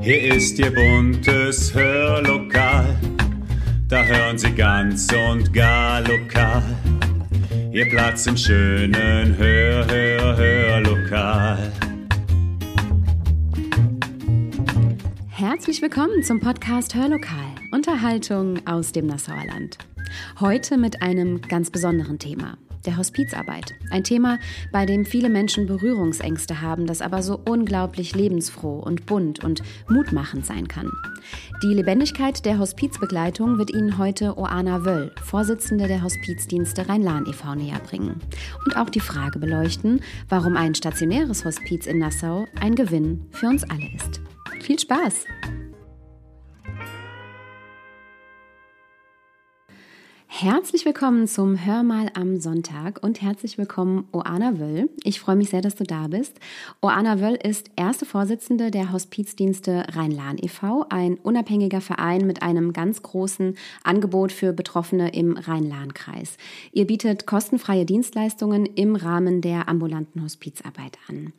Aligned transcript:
Hier 0.00 0.34
ist 0.34 0.58
Ihr 0.58 0.74
buntes 0.74 1.72
Hörlokal, 1.72 2.96
da 3.88 4.02
hören 4.02 4.36
Sie 4.36 4.50
ganz 4.50 5.08
und 5.12 5.52
gar 5.52 6.00
lokal. 6.00 6.62
Ihr 7.72 7.88
Platz 7.88 8.26
im 8.26 8.36
schönen 8.36 9.36
Hör, 9.36 9.86
Hör, 9.86 10.36
Hörlokal. 10.36 11.72
Herzlich 15.28 15.80
willkommen 15.80 16.22
zum 16.24 16.40
Podcast 16.40 16.94
Hörlokal, 16.94 17.54
Unterhaltung 17.70 18.66
aus 18.66 18.90
dem 18.90 19.06
Nassauer 19.06 19.44
Land. 19.46 19.78
Heute 20.40 20.78
mit 20.78 21.00
einem 21.00 21.40
ganz 21.42 21.70
besonderen 21.70 22.18
Thema 22.18 22.58
der 22.86 22.96
Hospizarbeit. 22.96 23.74
Ein 23.90 24.04
Thema, 24.04 24.38
bei 24.72 24.86
dem 24.86 25.04
viele 25.04 25.28
Menschen 25.28 25.66
Berührungsängste 25.66 26.60
haben, 26.60 26.86
das 26.86 27.02
aber 27.02 27.22
so 27.22 27.40
unglaublich 27.44 28.14
lebensfroh 28.14 28.78
und 28.78 29.06
bunt 29.06 29.42
und 29.44 29.62
mutmachend 29.88 30.46
sein 30.46 30.68
kann. 30.68 30.90
Die 31.62 31.74
Lebendigkeit 31.74 32.44
der 32.44 32.58
Hospizbegleitung 32.58 33.58
wird 33.58 33.70
Ihnen 33.70 33.98
heute 33.98 34.38
Oana 34.38 34.84
Wöll, 34.84 35.12
Vorsitzende 35.22 35.88
der 35.88 36.02
Hospizdienste 36.02 36.88
Rhein-Lahn 36.88 37.26
e.V. 37.26 37.54
näher 37.54 37.80
bringen. 37.80 38.20
Und 38.64 38.76
auch 38.76 38.90
die 38.90 39.00
Frage 39.00 39.38
beleuchten, 39.38 40.00
warum 40.28 40.56
ein 40.56 40.74
stationäres 40.74 41.44
Hospiz 41.44 41.86
in 41.86 41.98
Nassau 41.98 42.46
ein 42.60 42.74
Gewinn 42.74 43.26
für 43.32 43.46
uns 43.46 43.64
alle 43.64 43.92
ist. 43.94 44.20
Viel 44.60 44.78
Spaß! 44.78 45.26
Herzlich 50.28 50.84
willkommen 50.84 51.28
zum 51.28 51.64
Hör 51.64 51.82
mal 51.82 52.10
am 52.12 52.40
Sonntag 52.40 53.02
und 53.02 53.22
herzlich 53.22 53.56
willkommen 53.56 54.06
Oana 54.12 54.58
Wöll. 54.58 54.90
Ich 55.02 55.18
freue 55.18 55.36
mich 55.36 55.48
sehr, 55.48 55.62
dass 55.62 55.76
du 55.76 55.84
da 55.84 56.08
bist. 56.08 56.40
Oana 56.82 57.20
Wöll 57.20 57.38
ist 57.42 57.70
erste 57.76 58.04
Vorsitzende 58.04 58.70
der 58.70 58.92
Hospizdienste 58.92 59.86
Rhein-Lahn 59.92 60.36
e.V., 60.38 60.84
ein 60.90 61.14
unabhängiger 61.14 61.80
Verein 61.80 62.26
mit 62.26 62.42
einem 62.42 62.74
ganz 62.74 63.02
großen 63.02 63.56
Angebot 63.82 64.30
für 64.30 64.52
Betroffene 64.52 65.14
im 65.14 65.38
Rhein-Lahn-Kreis. 65.38 66.36
Ihr 66.72 66.86
bietet 66.86 67.26
kostenfreie 67.26 67.86
Dienstleistungen 67.86 68.66
im 68.66 68.96
Rahmen 68.96 69.40
der 69.40 69.68
ambulanten 69.70 70.22
Hospizarbeit 70.22 70.98
an. 71.08 71.32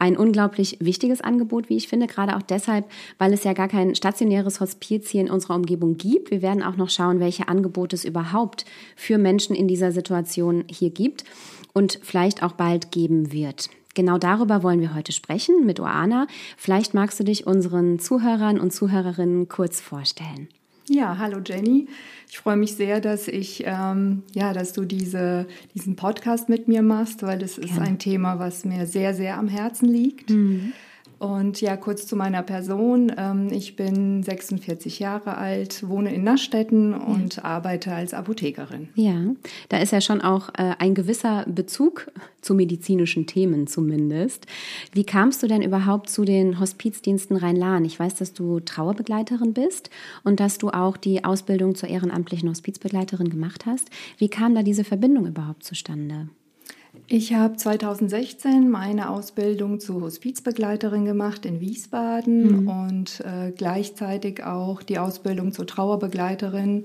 Ein 0.00 0.16
unglaublich 0.16 0.78
wichtiges 0.80 1.20
Angebot, 1.20 1.68
wie 1.68 1.76
ich 1.76 1.86
finde, 1.86 2.08
gerade 2.08 2.36
auch 2.36 2.42
deshalb, 2.42 2.90
weil 3.18 3.32
es 3.32 3.44
ja 3.44 3.52
gar 3.52 3.68
kein 3.68 3.94
stationäres 3.94 4.60
Hospiz 4.60 5.08
hier 5.08 5.20
in 5.20 5.30
unserer 5.30 5.54
Umgebung 5.54 5.98
gibt. 5.98 6.32
Wir 6.32 6.42
werden 6.42 6.64
auch 6.64 6.76
noch 6.76 6.90
schauen, 6.90 7.20
welche 7.20 7.46
Angebote 7.46 7.94
es 7.94 8.04
überhaupt 8.04 8.29
überhaupt 8.30 8.64
für 8.96 9.18
Menschen 9.18 9.54
in 9.54 9.68
dieser 9.68 9.92
Situation 9.92 10.64
hier 10.70 10.90
gibt 10.90 11.24
und 11.72 11.98
vielleicht 12.02 12.42
auch 12.42 12.52
bald 12.52 12.90
geben 12.90 13.32
wird. 13.32 13.70
Genau 13.94 14.18
darüber 14.18 14.62
wollen 14.62 14.80
wir 14.80 14.94
heute 14.94 15.12
sprechen 15.12 15.66
mit 15.66 15.80
Oana. 15.80 16.26
Vielleicht 16.56 16.94
magst 16.94 17.18
du 17.18 17.24
dich 17.24 17.46
unseren 17.46 17.98
Zuhörern 17.98 18.60
und 18.60 18.72
Zuhörerinnen 18.72 19.48
kurz 19.48 19.80
vorstellen. 19.80 20.48
Ja, 20.88 21.18
hallo 21.18 21.38
Jenny. 21.44 21.86
Ich 22.28 22.38
freue 22.38 22.56
mich 22.56 22.74
sehr, 22.74 23.00
dass 23.00 23.28
ich 23.28 23.64
ähm, 23.64 24.22
ja, 24.32 24.52
dass 24.52 24.72
du 24.72 24.84
diese, 24.84 25.46
diesen 25.74 25.96
Podcast 25.96 26.48
mit 26.48 26.68
mir 26.68 26.82
machst, 26.82 27.22
weil 27.22 27.38
das 27.38 27.58
ist 27.58 27.78
ein 27.78 27.98
Thema, 27.98 28.38
was 28.38 28.64
mir 28.64 28.86
sehr, 28.86 29.14
sehr 29.14 29.38
am 29.38 29.48
Herzen 29.48 29.88
liegt. 29.88 30.30
Mhm. 30.30 30.72
Und 31.20 31.60
ja, 31.60 31.76
kurz 31.76 32.06
zu 32.06 32.16
meiner 32.16 32.42
Person. 32.42 33.12
Ähm, 33.18 33.48
ich 33.52 33.76
bin 33.76 34.22
46 34.22 35.00
Jahre 35.00 35.36
alt, 35.36 35.86
wohne 35.86 36.14
in 36.14 36.24
Nassstetten 36.24 36.94
und 36.94 37.36
ja. 37.36 37.44
arbeite 37.44 37.92
als 37.92 38.14
Apothekerin. 38.14 38.88
Ja, 38.94 39.20
da 39.68 39.76
ist 39.76 39.92
ja 39.92 40.00
schon 40.00 40.22
auch 40.22 40.48
äh, 40.56 40.72
ein 40.78 40.94
gewisser 40.94 41.44
Bezug 41.46 42.10
zu 42.40 42.54
medizinischen 42.54 43.26
Themen 43.26 43.66
zumindest. 43.66 44.46
Wie 44.92 45.04
kamst 45.04 45.42
du 45.42 45.46
denn 45.46 45.60
überhaupt 45.60 46.08
zu 46.08 46.24
den 46.24 46.58
Hospizdiensten 46.58 47.36
Rhein-Lahn? 47.36 47.84
Ich 47.84 48.00
weiß, 48.00 48.14
dass 48.14 48.32
du 48.32 48.60
Trauerbegleiterin 48.60 49.52
bist 49.52 49.90
und 50.24 50.40
dass 50.40 50.56
du 50.56 50.70
auch 50.70 50.96
die 50.96 51.22
Ausbildung 51.22 51.74
zur 51.74 51.90
ehrenamtlichen 51.90 52.48
Hospizbegleiterin 52.48 53.28
gemacht 53.28 53.66
hast. 53.66 53.90
Wie 54.16 54.30
kam 54.30 54.54
da 54.54 54.62
diese 54.62 54.84
Verbindung 54.84 55.26
überhaupt 55.26 55.64
zustande? 55.64 56.30
Ich 57.12 57.34
habe 57.34 57.56
2016 57.56 58.70
meine 58.70 59.10
Ausbildung 59.10 59.80
zur 59.80 60.00
Hospizbegleiterin 60.02 61.04
gemacht 61.04 61.44
in 61.44 61.58
Wiesbaden 61.60 62.62
mhm. 62.62 62.68
und 62.68 63.20
äh, 63.22 63.50
gleichzeitig 63.50 64.44
auch 64.44 64.80
die 64.80 65.00
Ausbildung 65.00 65.50
zur 65.50 65.66
Trauerbegleiterin 65.66 66.84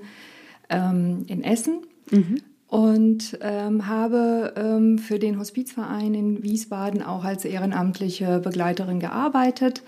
ähm, 0.68 1.24
in 1.28 1.44
Essen. 1.44 1.82
Mhm. 2.10 2.42
Und 2.66 3.38
ähm, 3.40 3.86
habe 3.86 4.52
ähm, 4.56 4.98
für 4.98 5.20
den 5.20 5.38
Hospizverein 5.38 6.12
in 6.14 6.42
Wiesbaden 6.42 7.04
auch 7.04 7.22
als 7.22 7.44
ehrenamtliche 7.44 8.40
Begleiterin 8.40 8.98
gearbeitet 8.98 9.84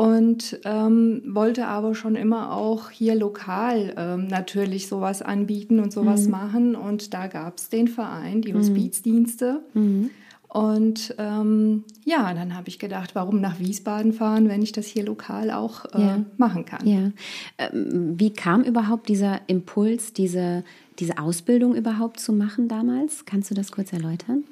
und 0.00 0.58
ähm, 0.64 1.20
wollte 1.26 1.66
aber 1.66 1.94
schon 1.94 2.16
immer 2.16 2.54
auch 2.54 2.88
hier 2.88 3.14
lokal 3.14 3.92
ähm, 3.98 4.28
natürlich 4.28 4.88
sowas 4.88 5.20
anbieten 5.20 5.78
und 5.78 5.92
sowas 5.92 6.24
mhm. 6.24 6.30
machen. 6.30 6.74
Und 6.74 7.12
da 7.12 7.26
gab 7.26 7.58
es 7.58 7.68
den 7.68 7.86
Verein, 7.86 8.40
die 8.40 8.54
mhm. 8.54 8.60
Hospizdienste. 8.60 9.60
Mhm. 9.74 10.08
Und 10.48 11.14
ähm, 11.18 11.84
ja, 12.02 12.32
dann 12.32 12.56
habe 12.56 12.68
ich 12.68 12.78
gedacht, 12.78 13.14
warum 13.14 13.42
nach 13.42 13.58
Wiesbaden 13.58 14.14
fahren, 14.14 14.48
wenn 14.48 14.62
ich 14.62 14.72
das 14.72 14.86
hier 14.86 15.04
lokal 15.04 15.50
auch 15.50 15.84
äh, 15.92 16.00
ja. 16.00 16.24
machen 16.38 16.64
kann. 16.64 16.86
Ja. 16.88 17.10
Ähm, 17.58 18.18
wie 18.18 18.30
kam 18.30 18.62
überhaupt 18.62 19.06
dieser 19.06 19.42
Impuls, 19.48 20.14
diese, 20.14 20.64
diese 20.98 21.18
Ausbildung 21.18 21.74
überhaupt 21.74 22.20
zu 22.20 22.32
machen 22.32 22.68
damals? 22.68 23.26
Kannst 23.26 23.50
du 23.50 23.54
das 23.54 23.70
kurz 23.70 23.92
erläutern? 23.92 24.44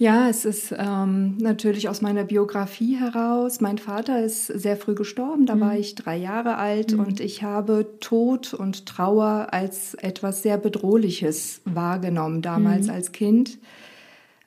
Ja, 0.00 0.28
es 0.28 0.44
ist 0.44 0.72
ähm, 0.78 1.36
natürlich 1.38 1.88
aus 1.88 2.02
meiner 2.02 2.22
Biografie 2.22 2.96
heraus. 2.96 3.60
Mein 3.60 3.78
Vater 3.78 4.24
ist 4.24 4.46
sehr 4.46 4.76
früh 4.76 4.94
gestorben, 4.94 5.44
da 5.44 5.56
mhm. 5.56 5.60
war 5.60 5.76
ich 5.76 5.96
drei 5.96 6.16
Jahre 6.16 6.56
alt 6.56 6.92
mhm. 6.92 7.00
und 7.00 7.20
ich 7.20 7.42
habe 7.42 7.98
Tod 7.98 8.54
und 8.54 8.86
Trauer 8.86 9.48
als 9.50 9.94
etwas 9.94 10.44
sehr 10.44 10.56
Bedrohliches 10.56 11.62
wahrgenommen, 11.64 12.42
damals 12.42 12.86
mhm. 12.86 12.92
als 12.92 13.10
Kind. 13.10 13.58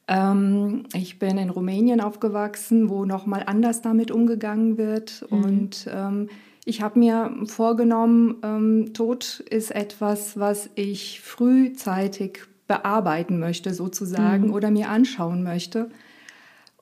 Ähm, 0.07 0.84
ich 0.94 1.19
bin 1.19 1.38
in 1.38 1.50
Rumänien 1.50 2.00
aufgewachsen, 2.00 2.90
wo 2.90 3.03
nochmal 3.03 3.44
anders 3.45 3.81
damit 3.81 4.09
umgegangen 4.09 4.78
wird 4.78 5.25
mhm. 5.29 5.44
und 5.44 5.90
ähm, 5.94 6.29
ich 6.63 6.81
habe 6.81 6.97
mir 6.97 7.35
vorgenommen, 7.45 8.38
ähm, 8.44 8.94
Tod 8.94 9.44
ist 9.50 9.75
etwas, 9.75 10.40
was 10.40 10.69
ich 10.75 11.19
frühzeitig 11.19 12.44
bearbeiten 12.72 13.38
möchte 13.38 13.74
sozusagen 13.74 14.48
mhm. 14.48 14.54
oder 14.54 14.72
mir 14.72 14.88
anschauen 14.88 15.44
möchte. 15.44 15.90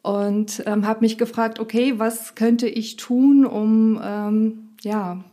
Und 0.03 0.63
ähm, 0.67 0.85
habe 0.85 1.01
mich 1.01 1.17
gefragt, 1.17 1.59
okay, 1.59 1.95
was 1.97 2.35
könnte 2.35 2.67
ich 2.67 2.95
tun, 2.95 3.43
um, 3.43 3.99
ähm, 4.03 4.69
ja, 4.83 5.23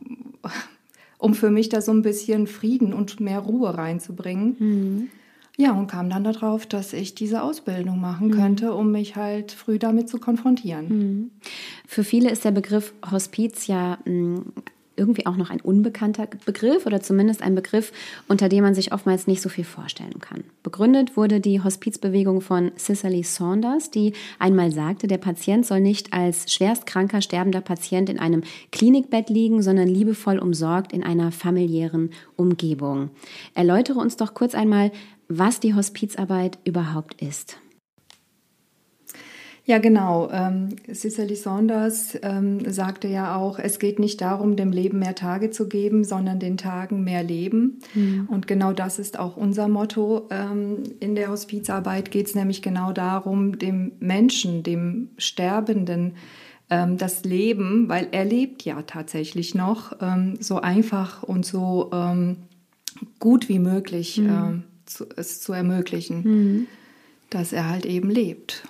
um 1.19 1.35
für 1.35 1.51
mich 1.51 1.69
da 1.69 1.81
so 1.81 1.91
ein 1.91 2.01
bisschen 2.01 2.47
Frieden 2.47 2.91
und 2.91 3.19
mehr 3.19 3.39
Ruhe 3.39 3.77
reinzubringen. 3.77 4.55
Mhm. 4.57 5.09
Ja, 5.59 5.73
und 5.73 5.87
kam 5.87 6.09
dann 6.09 6.23
darauf, 6.23 6.65
dass 6.65 6.93
ich 6.93 7.13
diese 7.15 7.43
Ausbildung 7.43 8.01
machen 8.01 8.27
mhm. 8.27 8.31
könnte, 8.31 8.73
um 8.73 8.91
mich 8.91 9.15
halt 9.15 9.51
früh 9.51 9.77
damit 9.77 10.09
zu 10.09 10.19
konfrontieren. 10.19 10.87
Mhm. 10.87 11.31
Für 11.87 12.03
viele 12.03 12.31
ist 12.31 12.45
der 12.45 12.51
Begriff 12.51 12.93
Hospiz 13.11 13.67
ja 13.67 13.97
mm, 14.05 14.41
irgendwie 14.97 15.25
auch 15.25 15.37
noch 15.37 15.49
ein 15.49 15.61
unbekannter 15.61 16.27
Begriff 16.45 16.85
oder 16.85 17.01
zumindest 17.01 17.41
ein 17.41 17.55
Begriff, 17.55 17.91
unter 18.27 18.49
dem 18.49 18.63
man 18.63 18.75
sich 18.75 18.91
oftmals 18.91 19.27
nicht 19.27 19.41
so 19.41 19.49
viel 19.49 19.63
vorstellen 19.63 20.19
kann. 20.19 20.43
Begründet 20.63 21.15
wurde 21.15 21.39
die 21.39 21.63
Hospizbewegung 21.63 22.41
von 22.41 22.71
Cicely 22.77 23.23
Saunders, 23.23 23.91
die 23.91 24.13
einmal 24.39 24.71
sagte, 24.71 25.07
der 25.07 25.17
Patient 25.17 25.65
soll 25.65 25.79
nicht 25.79 26.13
als 26.13 26.51
schwerstkranker, 26.51 27.21
sterbender 27.21 27.61
Patient 27.61 28.09
in 28.09 28.19
einem 28.19 28.43
Klinikbett 28.71 29.29
liegen, 29.29 29.61
sondern 29.61 29.87
liebevoll 29.87 30.39
umsorgt 30.39 30.91
in 30.91 31.03
einer 31.03 31.31
familiären 31.31 32.09
Umgebung. 32.35 33.11
Erläutere 33.53 33.99
uns 33.99 34.17
doch 34.17 34.33
kurz 34.33 34.55
einmal, 34.55 34.91
was 35.29 35.59
die 35.59 35.75
Hospizarbeit 35.75 36.57
überhaupt 36.63 37.21
ist. 37.21 37.57
Ja, 39.67 39.79
genau. 39.79 40.29
Ähm, 40.31 40.69
Cicely 40.89 41.35
Saunders 41.35 42.17
ähm, 42.23 42.71
sagte 42.71 43.09
ja 43.09 43.35
auch, 43.35 43.59
es 43.59 43.79
geht 43.79 43.99
nicht 43.99 44.21
darum, 44.21 44.55
dem 44.55 44.71
Leben 44.71 44.99
mehr 44.99 45.13
Tage 45.13 45.51
zu 45.51 45.67
geben, 45.67 46.05
sondern 46.05 46.39
den 46.39 46.55
Tagen 46.55 47.03
mehr 47.03 47.21
Leben. 47.21 47.81
Mhm. 47.93 48.29
Und 48.31 48.47
genau 48.47 48.71
das 48.71 48.97
ist 48.97 49.19
auch 49.19 49.35
unser 49.35 49.67
Motto. 49.67 50.29
Ähm, 50.31 50.83
in 51.01 51.15
der 51.15 51.29
Hospizarbeit 51.29 52.11
geht 52.11 52.27
es 52.27 52.35
nämlich 52.35 52.61
genau 52.61 52.93
darum, 52.93 53.59
dem 53.59 53.91
Menschen, 53.99 54.63
dem 54.63 55.09
Sterbenden, 55.17 56.13
ähm, 56.69 56.97
das 56.97 57.25
Leben, 57.25 57.89
weil 57.89 58.07
er 58.13 58.23
lebt 58.23 58.63
ja 58.63 58.83
tatsächlich 58.83 59.53
noch, 59.53 59.91
so 60.39 60.61
einfach 60.61 61.23
und 61.23 61.45
so 61.45 61.91
gut 63.19 63.49
wie 63.49 63.59
möglich 63.59 64.17
mhm. 64.17 64.63
zu, 64.85 65.05
es 65.17 65.41
zu 65.41 65.51
ermöglichen, 65.51 66.21
mhm. 66.23 66.67
dass 67.29 67.51
er 67.51 67.69
halt 67.69 67.85
eben 67.85 68.09
lebt. 68.09 68.63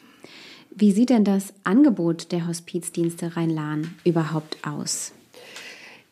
Wie 0.80 0.92
sieht 0.92 1.10
denn 1.10 1.24
das 1.24 1.56
Angebot 1.64 2.32
der 2.32 2.48
Hospizdienste 2.48 3.36
Rhein-Lahn 3.36 3.96
überhaupt 4.04 4.58
aus? 4.62 5.12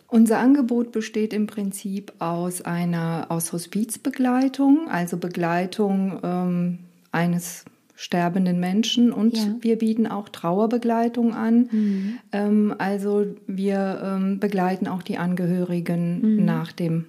Unser 0.07 0.39
Angebot 0.39 0.91
besteht 0.91 1.33
im 1.33 1.45
Prinzip 1.45 2.11
aus 2.17 2.63
einer 2.63 3.27
aus 3.29 3.53
Hospizbegleitung, 3.53 4.87
also 4.89 5.17
Begleitung 5.17 6.19
ähm, 6.23 6.79
eines 7.11 7.65
sterbenden 7.95 8.59
Menschen 8.59 9.11
und 9.13 9.37
ja. 9.37 9.55
wir 9.61 9.77
bieten 9.77 10.07
auch 10.07 10.29
Trauerbegleitung 10.29 11.35
an. 11.35 11.69
Mhm. 11.71 12.17
Ähm, 12.31 12.75
also 12.79 13.27
wir 13.45 14.01
ähm, 14.03 14.39
begleiten 14.39 14.87
auch 14.87 15.03
die 15.03 15.19
Angehörigen 15.19 16.37
mhm. 16.37 16.45
nach 16.45 16.71
dem. 16.71 17.05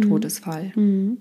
Todesfall. 0.00 0.72
Mhm. 0.74 1.18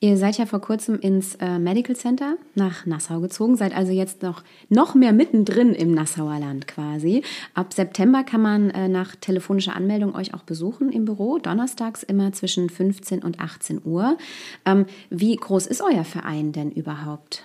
Ihr 0.00 0.16
seid 0.18 0.36
ja 0.36 0.44
vor 0.44 0.60
kurzem 0.60 0.98
ins 1.00 1.36
äh, 1.36 1.58
Medical 1.58 1.96
Center 1.96 2.36
nach 2.54 2.84
Nassau 2.84 3.20
gezogen, 3.20 3.56
seid 3.56 3.74
also 3.74 3.92
jetzt 3.92 4.22
noch, 4.22 4.42
noch 4.68 4.94
mehr 4.94 5.12
mittendrin 5.12 5.72
im 5.72 5.92
Nassauer 5.92 6.38
Land 6.38 6.66
quasi. 6.66 7.22
Ab 7.54 7.72
September 7.72 8.22
kann 8.22 8.42
man 8.42 8.70
äh, 8.70 8.88
nach 8.88 9.16
telefonischer 9.16 9.74
Anmeldung 9.74 10.14
euch 10.14 10.34
auch 10.34 10.42
besuchen 10.42 10.92
im 10.92 11.06
Büro, 11.06 11.38
donnerstags 11.38 12.02
immer 12.02 12.32
zwischen 12.32 12.68
15 12.68 13.22
und 13.22 13.40
18 13.40 13.80
Uhr. 13.84 14.18
Ähm, 14.66 14.84
wie 15.08 15.34
groß 15.34 15.66
ist 15.66 15.80
euer 15.80 16.04
Verein 16.04 16.52
denn 16.52 16.70
überhaupt? 16.70 17.44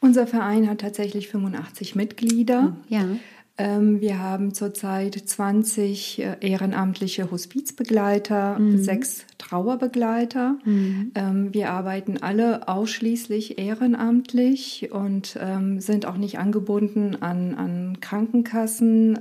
Unser 0.00 0.26
Verein 0.26 0.68
hat 0.68 0.82
tatsächlich 0.82 1.28
85 1.28 1.96
Mitglieder. 1.96 2.76
Ja. 2.88 3.04
Ähm, 3.56 4.00
wir 4.00 4.18
haben 4.18 4.52
zurzeit 4.52 5.14
20 5.14 6.18
äh, 6.18 6.36
ehrenamtliche 6.40 7.30
Hospizbegleiter, 7.30 8.58
mhm. 8.58 8.82
sechs 8.82 9.26
Trauerbegleiter. 9.38 10.58
Mhm. 10.64 11.12
Ähm, 11.14 11.54
wir 11.54 11.70
arbeiten 11.70 12.18
alle 12.20 12.66
ausschließlich 12.66 13.58
ehrenamtlich 13.58 14.90
und 14.90 15.38
ähm, 15.40 15.80
sind 15.80 16.04
auch 16.06 16.16
nicht 16.16 16.38
angebunden 16.38 17.22
an, 17.22 17.54
an 17.54 18.00
Krankenkassen. 18.00 19.18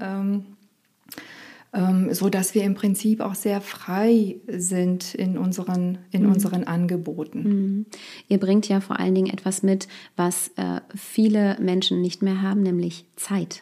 So 2.12 2.30
dass 2.30 2.54
wir 2.54 2.66
im 2.66 2.76
Prinzip 2.76 3.20
auch 3.20 3.34
sehr 3.34 3.60
frei 3.60 4.36
sind 4.46 5.16
in 5.16 5.40
unseren, 5.40 5.98
in 6.12 6.22
mhm. 6.22 6.34
unseren 6.34 6.66
Angeboten. 6.66 7.42
Mhm. 7.42 7.86
Ihr 8.28 8.38
bringt 8.38 8.70
ja 8.70 8.80
vor 8.80 9.00
allen 9.00 9.16
Dingen 9.16 9.34
etwas 9.34 9.64
mit, 9.64 9.88
was 10.16 10.52
äh, 10.56 10.82
viele 10.94 11.58
Menschen 11.60 12.00
nicht 12.00 12.22
mehr 12.22 12.44
haben, 12.44 12.62
nämlich 12.62 13.06
Zeit 13.16 13.62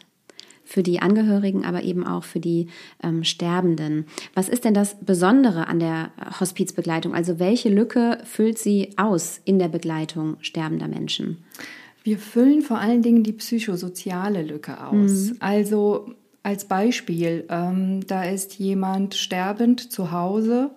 für 0.72 0.84
die 0.84 1.02
Angehörigen, 1.02 1.66
aber 1.66 1.84
eben 1.84 2.08
auch 2.08 2.24
für 2.24 2.40
die 2.40 2.68
ähm, 3.04 3.26
Sterbenden. 3.26 4.06
Was 4.34 4.48
ist 4.48 4.64
denn 4.64 4.74
das 4.74 4.96
Besondere 5.02 5.68
an 5.68 5.80
der 5.80 6.12
Hospizbegleitung? 6.40 7.14
Also 7.14 7.40
welche 7.40 7.68
Lücke 7.70 8.20
füllt 8.24 8.58
sie 8.58 8.94
aus 8.96 9.42
in 9.44 9.60
der 9.60 9.68
Begleitung 9.68 10.38
sterbender 10.40 10.88
Menschen? 10.88 11.44
Wir 12.04 12.18
füllen 12.18 12.62
vor 12.62 12.80
allen 12.80 13.02
Dingen 13.02 13.24
die 13.24 13.34
psychosoziale 13.34 14.44
Lücke 14.44 14.86
aus. 14.88 15.32
Mhm. 15.32 15.38
Also 15.40 16.16
als 16.42 16.66
Beispiel, 16.66 17.46
ähm, 17.50 18.08
da 18.08 18.24
ist 18.24 18.58
jemand 18.58 19.16
sterbend 19.16 19.92
zu 19.92 20.12
Hause. 20.12 20.72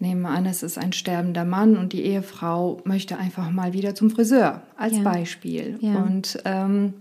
Nehmen 0.00 0.22
wir 0.22 0.30
an, 0.30 0.46
es 0.46 0.62
ist 0.62 0.76
ein 0.76 0.92
sterbender 0.92 1.44
Mann 1.44 1.76
und 1.76 1.92
die 1.92 2.02
Ehefrau 2.02 2.80
möchte 2.84 3.16
einfach 3.16 3.50
mal 3.50 3.74
wieder 3.74 3.94
zum 3.94 4.10
Friseur, 4.10 4.62
als 4.76 4.96
ja. 4.96 5.02
Beispiel. 5.02 5.78
Ja. 5.80 6.02
Und 6.02 6.38
ähm, 6.44 6.94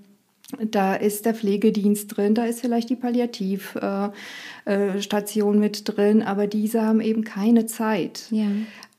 da 0.72 0.96
ist 0.96 1.26
der 1.26 1.36
Pflegedienst 1.36 2.16
drin, 2.16 2.34
da 2.34 2.46
ist 2.46 2.62
vielleicht 2.62 2.90
die 2.90 2.96
Palliativstation 2.96 5.54
äh, 5.54 5.58
äh, 5.58 5.60
mit 5.60 5.84
drin, 5.86 6.24
aber 6.24 6.48
diese 6.48 6.82
haben 6.82 7.02
eben 7.02 7.24
keine 7.24 7.68
Zeit. 7.68 8.26
Ja. 8.32 8.48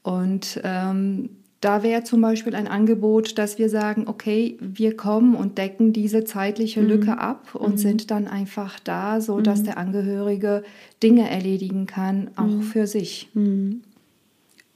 Und 0.03 0.61
ähm, 0.63 1.31
da 1.61 1.83
wäre 1.83 2.05
zum 2.05 2.23
Beispiel 2.23 2.55
ein 2.55 2.69
Angebot, 2.69 3.37
dass 3.37 3.59
wir 3.59 3.69
sagen, 3.69 4.05
okay, 4.07 4.57
wir 4.61 4.97
kommen 4.97 5.35
und 5.35 5.59
decken 5.59 5.93
diese 5.93 6.25
zeitliche 6.25 6.81
Lücke 6.81 7.13
mhm. 7.13 7.19
ab 7.19 7.55
und 7.55 7.73
mhm. 7.73 7.79
sind 7.79 8.11
dann 8.11 8.29
einfach 8.29 8.81
da, 8.81 9.21
so 9.21 9.41
dass 9.41 9.61
mhm. 9.61 9.65
der 9.65 9.79
Angehörige 9.79 10.63
Dinge 11.03 11.29
erledigen 11.29 11.87
kann, 11.87 12.31
auch 12.37 12.47
mhm. 12.47 12.63
für 12.63 12.87
sich. 12.87 13.29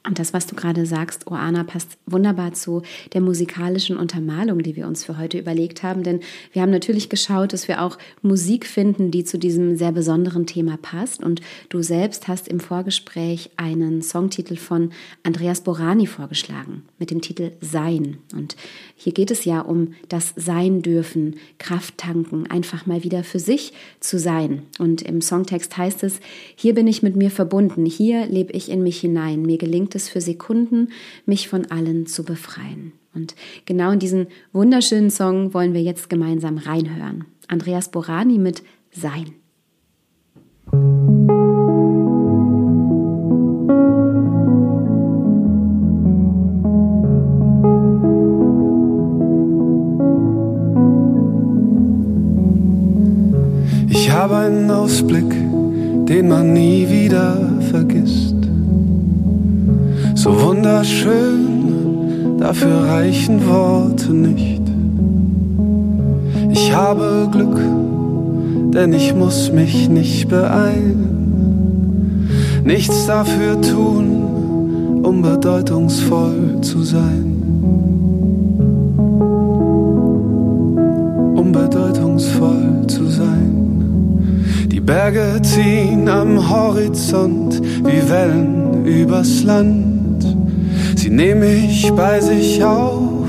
Und 0.07 0.19
das, 0.19 0.35
was 0.35 0.47
du 0.47 0.55
gerade 0.55 0.85
sagst, 0.85 1.31
Oana, 1.31 1.65
passt 1.65 1.97
wunderbar 2.05 2.53
zu 2.53 2.83
der 3.15 3.23
musikalischen 3.23 3.97
Untermalung, 3.97 4.63
die 4.63 4.77
wir 4.77 4.87
uns 4.87 5.03
für 5.03 5.17
heute 5.17 5.39
überlegt 5.39 5.83
haben. 5.83 6.03
Denn 6.03 6.21
wir 6.53 6.61
haben 6.61 6.71
natürlich 6.71 7.09
geschaut, 7.09 7.55
dass 7.55 7.69
wir 7.69 7.81
auch 7.81 7.97
Musik 8.21 8.67
finden, 8.67 9.11
die 9.11 9.25
zu 9.25 9.39
diesem 9.39 9.77
sehr 9.77 9.93
besonderen 9.93 10.45
Thema 10.45 10.77
passt. 10.77 11.23
Und 11.23 11.41
du 11.71 11.83
selbst 11.83 12.29
hast 12.29 12.49
im 12.49 12.61
Vorgespräch 12.61 13.51
einen 13.57 14.03
Songtitel 14.03 14.57
von 14.57 14.91
Andreas 15.23 15.63
Borani 15.63 16.07
vorgeschlagen 16.07 16.83
mit 16.99 17.11
dem 17.11 17.23
Titel 17.23 17.53
Sein. 17.63 18.19
Und 18.35 18.57
hier 18.97 19.15
geht 19.15 19.31
es 19.31 19.47
ja 19.47 19.61
um 19.61 19.95
das 20.11 20.35
Sein 20.37 20.83
dürfen, 20.83 21.37
Kraft 21.59 21.97
tanken, 21.97 22.47
einfach 22.47 22.85
mal 22.85 23.05
wieder 23.05 23.25
für 23.25 23.39
sich 23.39 23.73
zu 24.01 24.19
sein. 24.19 24.65
Und 24.79 25.01
im 25.01 25.23
Songtext 25.23 25.79
heißt 25.79 26.03
es, 26.03 26.21
hier 26.57 26.75
bin 26.75 26.87
ich 26.87 27.03
mit 27.03 27.17
mir 27.17 27.31
verbunden, 27.31 27.87
hier 27.87 28.27
lebe 28.27 28.53
ich 28.53 28.71
in 28.71 28.83
mich 28.83 29.01
hinein, 29.01 29.41
mir 29.41 29.57
gelingt 29.57 29.94
es 29.95 30.09
für 30.09 30.21
Sekunden, 30.21 30.89
mich 31.27 31.49
von 31.49 31.67
allen 31.71 32.07
zu 32.07 32.25
befreien. 32.25 32.93
Und 33.15 33.35
genau 33.65 33.93
in 33.93 33.99
diesen 33.99 34.27
wunderschönen 34.53 35.11
Song 35.11 35.55
wollen 35.55 35.73
wir 35.73 35.83
jetzt 35.83 36.11
gemeinsam 36.11 36.59
reinhören. 36.59 37.25
Andreas 37.49 37.91
Borani 37.91 38.39
mit 38.39 38.63
Sein. 38.91 39.35
Ich 53.89 54.11
habe 54.11 54.37
einen 54.37 54.71
Ausblick, 54.71 55.31
den 56.09 56.29
man 56.29 56.53
nie 56.53 56.89
wieder 56.89 57.61
vergisst 57.71 58.24
so 60.25 60.33
wunderschön, 60.41 62.39
dafür 62.39 62.89
reichen 62.89 63.47
Worte 63.47 64.11
nicht. 64.15 64.63
Ich 66.51 66.75
habe 66.75 67.29
Glück, 67.31 67.61
denn 68.73 68.95
ich 68.95 69.15
muss 69.15 69.53
mich 69.53 69.91
nicht 69.91 70.31
beeilen, 70.31 72.27
nichts 72.65 73.05
dafür 73.07 73.61
tun, 73.61 75.03
um 75.03 75.21
bedeutungsvoll 75.21 76.63
zu 76.63 76.83
sein. 76.83 77.43
Um 81.37 81.53
bedeutungsvoll 81.53 82.87
zu 82.87 83.05
sein. 83.09 83.51
Die 84.73 84.81
Berge 84.81 85.43
ziehen 85.43 86.09
am 86.09 86.49
Horizont 86.49 87.61
wie 87.85 88.09
Wellen 88.09 88.87
übers 88.87 89.43
Land. 89.43 89.94
Sie 91.05 91.11
nehmen 91.11 91.41
mich 91.41 91.93
bei 91.95 92.19
sich 92.19 92.65
auf, 92.65 93.29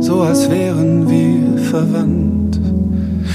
so 0.00 0.22
als 0.22 0.50
wären 0.50 1.08
wir 1.08 1.62
verwandt. 1.62 2.58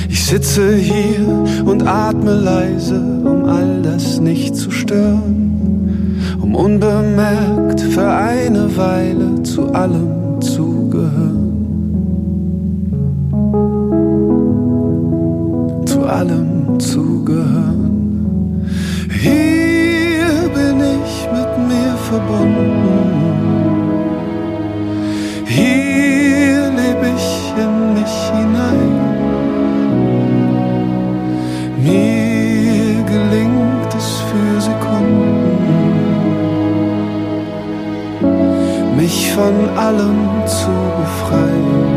Ich 0.10 0.26
sitze 0.26 0.76
hier 0.76 1.26
und 1.66 1.88
atme 1.88 2.34
leise, 2.34 3.00
um 3.00 3.46
all 3.46 3.82
das 3.82 4.20
nicht 4.20 4.58
zu 4.58 4.70
stören, 4.70 6.20
um 6.42 6.56
unbemerkt 6.56 7.80
für 7.80 8.06
eine 8.06 8.76
Weile 8.76 9.44
zu 9.44 9.72
allem 9.72 10.42
zu 10.42 10.90
gehören. 10.90 11.54
Zu 15.86 16.02
allem 16.02 16.80
zu 16.82 17.24
gehören. 17.24 18.66
Hier 19.22 20.50
bin 20.54 20.82
ich 20.82 21.30
mit 21.32 21.70
mir 21.70 21.96
verbunden. 22.10 23.09
Von 39.40 39.70
allem 39.78 40.46
zu 40.46 40.70
befreien. 40.98 41.89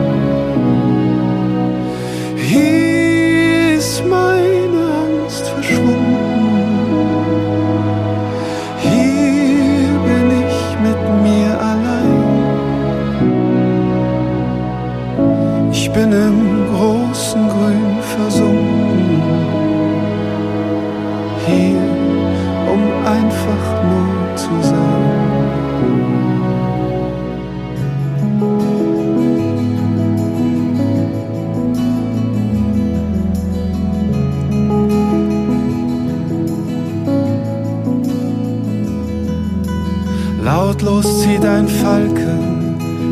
Ein 41.52 41.68
Falke 41.68 42.38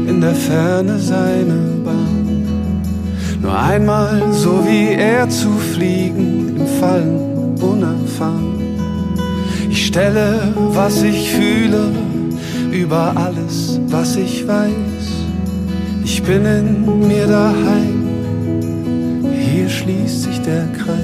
in 0.09 0.20
der 0.20 0.35
Ferne 0.35 0.99
seine 0.99 1.61
Bahn. 1.85 2.82
Nur 3.42 3.59
einmal 3.59 4.32
so 4.32 4.64
wie 4.66 4.94
er 4.94 5.28
zu 5.28 5.50
fliegen, 5.73 6.56
im 6.56 6.66
Fallen 6.80 7.54
unerfahren. 7.61 8.61
Ich 9.68 9.87
stelle, 9.87 10.54
was 10.73 11.02
ich 11.02 11.30
fühle, 11.30 11.92
über 12.73 13.12
alles, 13.16 13.78
was 13.88 14.16
ich 14.16 14.47
weiß. 14.47 15.04
Ich 16.04 16.23
bin 16.23 16.44
in 16.44 17.06
mir 17.06 17.26
daheim, 17.26 18.00
hier 19.38 19.68
schließt 19.68 20.23
sich 20.23 20.40
der 20.40 20.66
Kreis. 20.78 21.00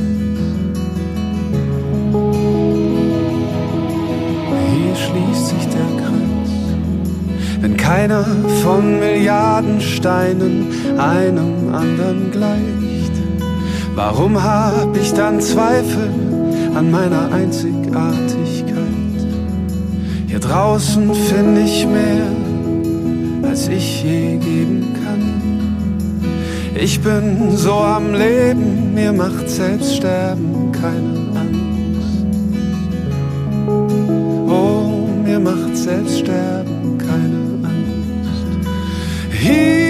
Keiner 7.86 8.24
von 8.64 8.98
Milliarden 8.98 9.80
Steinen 9.80 10.66
einem 10.98 11.72
anderen 11.72 12.32
gleicht, 12.32 13.12
warum 13.94 14.42
hab 14.42 14.96
ich 14.96 15.12
dann 15.12 15.40
Zweifel 15.40 16.10
an 16.74 16.90
meiner 16.90 17.32
Einzigartigkeit? 17.32 18.76
Hier 20.26 20.40
draußen 20.40 21.14
finde 21.14 21.60
ich 21.60 21.86
mehr, 21.86 22.26
als 23.48 23.68
ich 23.68 24.02
je 24.02 24.36
geben 24.38 24.92
kann. 25.04 25.22
Ich 26.74 27.00
bin 27.00 27.56
so 27.56 27.74
am 27.74 28.14
Leben, 28.14 28.94
mir 28.94 29.12
macht 29.12 29.48
selbst 29.48 29.94
Sterben 29.94 30.72
keine 30.72 31.14
Angst. 31.40 32.26
Oh, 34.48 35.06
mir 35.24 35.38
macht 35.38 35.76
selbst 35.76 36.18
Sterben 36.18 36.64
keine 36.64 36.70
Angst. 36.70 36.75
Hier 39.46 39.85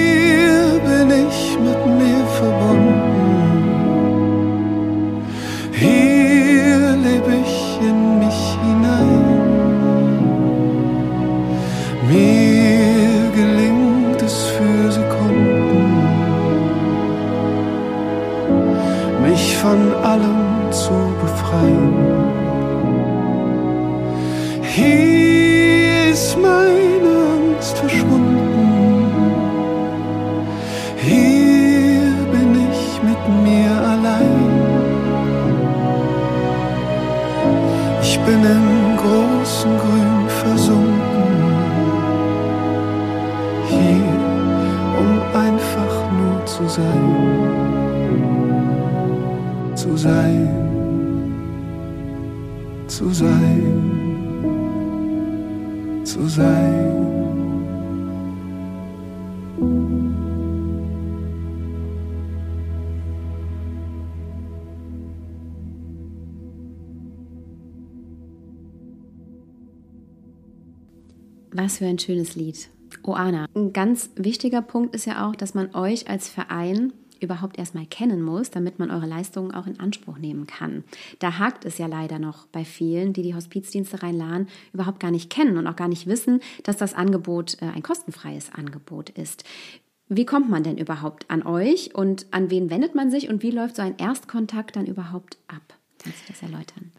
zu 46.56 46.66
sein. 46.68 47.04
Zu 49.74 49.96
sein. 49.96 50.48
Zu 52.86 53.10
sein. 53.10 54.02
Zu 56.04 56.28
sein. 56.28 57.02
Was 71.52 71.78
für 71.78 71.86
ein 71.86 71.98
schönes 71.98 72.34
Lied. 72.34 72.68
Oana, 73.06 73.46
ein 73.54 73.72
ganz 73.72 74.10
wichtiger 74.16 74.62
Punkt 74.62 74.94
ist 74.94 75.04
ja 75.04 75.28
auch, 75.28 75.36
dass 75.36 75.54
man 75.54 75.74
euch 75.74 76.08
als 76.08 76.28
Verein 76.28 76.92
überhaupt 77.20 77.58
erstmal 77.58 77.86
kennen 77.86 78.20
muss, 78.20 78.50
damit 78.50 78.78
man 78.78 78.90
eure 78.90 79.06
Leistungen 79.06 79.54
auch 79.54 79.66
in 79.66 79.80
Anspruch 79.80 80.18
nehmen 80.18 80.46
kann. 80.46 80.84
Da 81.18 81.38
hakt 81.38 81.64
es 81.64 81.78
ja 81.78 81.86
leider 81.86 82.18
noch 82.18 82.46
bei 82.48 82.64
vielen, 82.64 83.12
die 83.12 83.22
die 83.22 83.34
Hospizdienste 83.34 84.02
Rhein-Lahn 84.02 84.48
überhaupt 84.72 85.00
gar 85.00 85.10
nicht 85.10 85.30
kennen 85.30 85.56
und 85.56 85.66
auch 85.66 85.76
gar 85.76 85.88
nicht 85.88 86.06
wissen, 86.06 86.40
dass 86.64 86.76
das 86.76 86.94
Angebot 86.94 87.62
äh, 87.62 87.66
ein 87.66 87.82
kostenfreies 87.82 88.52
Angebot 88.52 89.10
ist. 89.10 89.44
Wie 90.08 90.26
kommt 90.26 90.50
man 90.50 90.62
denn 90.62 90.78
überhaupt 90.78 91.30
an 91.30 91.44
euch 91.44 91.94
und 91.94 92.26
an 92.30 92.50
wen 92.50 92.70
wendet 92.70 92.94
man 92.94 93.10
sich 93.10 93.28
und 93.28 93.42
wie 93.42 93.50
läuft 93.50 93.76
so 93.76 93.82
ein 93.82 93.96
Erstkontakt 93.98 94.76
dann 94.76 94.86
überhaupt 94.86 95.38
ab? 95.48 95.62
Kannst 95.98 96.28
du 96.28 96.32
das 96.32 96.42
erläutern? 96.42 96.92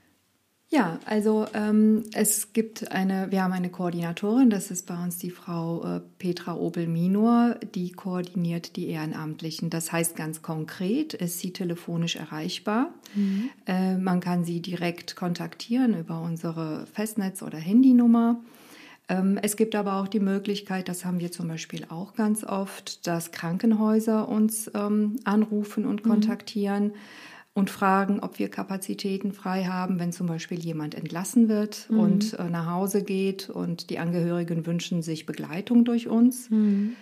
Ja, 0.69 0.99
also 1.05 1.45
ähm, 1.53 2.03
es 2.13 2.51
gibt 2.51 2.91
eine, 2.91 3.31
wir 3.31 3.41
haben 3.41 3.53
eine 3.53 3.69
Koordinatorin, 3.69 4.49
das 4.49 4.69
ist 4.69 4.85
bei 4.85 5.01
uns 5.01 5.17
die 5.17 5.31
Frau 5.31 5.81
äh, 5.85 6.01
Petra 6.19 6.55
Obel-Minor, 6.55 7.55
die 7.73 7.93
koordiniert 7.93 8.75
die 8.75 8.89
Ehrenamtlichen. 8.89 9.69
Das 9.69 9.93
heißt 9.93 10.17
ganz 10.17 10.41
konkret, 10.41 11.13
ist 11.13 11.39
sie 11.39 11.53
telefonisch 11.53 12.17
erreichbar. 12.17 12.89
Mhm. 13.15 13.49
Äh, 13.65 13.97
man 13.97 14.19
kann 14.19 14.43
sie 14.43 14.61
direkt 14.61 15.15
kontaktieren 15.15 15.97
über 15.97 16.19
unsere 16.19 16.85
Festnetz- 16.93 17.43
oder 17.43 17.57
Handynummer. 17.57 18.41
Ähm, 19.07 19.39
es 19.41 19.55
gibt 19.55 19.73
aber 19.73 20.01
auch 20.01 20.09
die 20.09 20.19
Möglichkeit, 20.19 20.89
das 20.89 21.05
haben 21.05 21.21
wir 21.21 21.31
zum 21.31 21.47
Beispiel 21.47 21.85
auch 21.87 22.13
ganz 22.13 22.43
oft, 22.43 23.07
dass 23.07 23.31
Krankenhäuser 23.31 24.27
uns 24.27 24.69
ähm, 24.73 25.15
anrufen 25.23 25.85
und 25.85 26.03
kontaktieren. 26.03 26.87
Mhm 26.87 26.93
und 27.57 27.71
fragen, 27.71 28.19
ob 28.19 28.37
wir 28.37 28.49
Kapazitäten 28.49 29.31
frei 29.31 29.63
haben, 29.63 29.99
wenn 29.99 30.11
zum 30.11 30.27
Beispiel 30.27 30.59
jemand 30.59 30.93
entlassen 30.93 31.49
wird 31.49 31.87
mhm. 31.89 31.99
und 31.99 32.33
äh, 32.37 32.51
nach 32.51 32.69
Hause 32.69 33.01
geht 33.01 33.49
und 33.49 33.89
die 33.89 33.97
Angehörigen 33.97 34.67
wünschen 34.67 35.01
sich 35.01 35.25
Begleitung 35.25 35.83
durch 35.83 36.07
uns. 36.07 36.51
Mhm. 36.51 36.95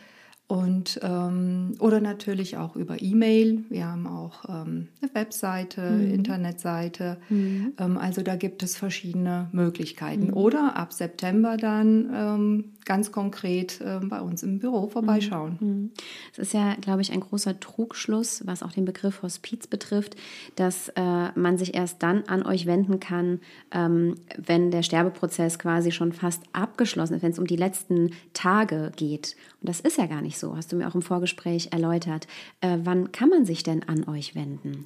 Und 0.48 1.00
ähm, 1.02 1.74
oder 1.80 2.00
natürlich 2.00 2.58
auch 2.58 2.76
über 2.76 3.02
E-Mail. 3.02 3.66
Wir 3.70 3.88
haben 3.88 4.06
auch 4.06 4.46
ähm, 4.48 4.90
eine 5.02 5.16
Webseite, 5.16 5.82
mhm. 5.82 6.14
Internetseite. 6.14 7.18
Mhm. 7.30 7.74
Ähm, 7.80 7.98
also 7.98 8.22
da 8.22 8.36
gibt 8.36 8.62
es 8.62 8.78
verschiedene 8.78 9.50
Möglichkeiten. 9.54 10.28
Mhm. 10.28 10.34
Oder 10.34 10.76
ab 10.76 10.94
September 10.94 11.58
dann 11.58 12.12
ähm, 12.14 12.66
ganz 12.86 13.12
konkret 13.12 13.82
äh, 13.82 14.00
bei 14.04 14.22
uns 14.22 14.44
im 14.44 14.60
Büro 14.60 14.88
vorbeischauen. 14.88 15.58
Mhm. 15.60 15.68
Mhm. 15.68 15.92
Es 16.32 16.38
ist 16.38 16.54
ja, 16.54 16.76
glaube 16.76 17.02
ich, 17.02 17.12
ein 17.12 17.22
großer 17.22 17.60
Trugschluss, 17.60 18.46
was 18.46 18.62
auch 18.62 18.72
den 18.72 18.86
Begriff 18.86 19.24
Hospiz 19.24 19.66
betrifft, 19.66 20.16
dass 20.56 20.90
äh, 20.90 21.32
man 21.34 21.58
sich 21.58 21.74
erst 21.74 22.04
dann 22.04 22.24
an 22.28 22.46
euch 22.46 22.68
wenden 22.68 23.00
kann, 23.00 23.40
ähm, 23.72 24.16
wenn 24.38 24.70
der 24.70 24.84
Sterbeprozess 24.84 25.58
quasi 25.58 25.92
schon 25.92 26.14
fast 26.14 26.44
abgeschlossen 26.54 27.16
ist, 27.16 27.24
wenn 27.24 27.32
es 27.32 27.40
um 27.40 27.48
die 27.48 27.56
letzten 27.56 28.12
Tage 28.34 28.92
geht. 28.96 29.36
Und 29.62 29.70
das 29.70 29.80
ist 29.80 29.98
ja 29.98 30.06
gar 30.06 30.22
nicht 30.22 30.35
so, 30.38 30.56
hast 30.56 30.72
du 30.72 30.76
mir 30.76 30.88
auch 30.88 30.96
im 30.96 31.02
Vorgespräch 31.02 31.70
erläutert. 31.72 32.28
Äh, 32.62 32.78
wann 32.84 33.12
kann 33.12 33.30
man 33.30 33.46
sich 33.46 33.64
denn 33.64 33.84
an 33.84 34.08
euch 34.08 34.36
wenden? 34.36 34.86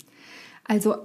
Also 0.66 0.96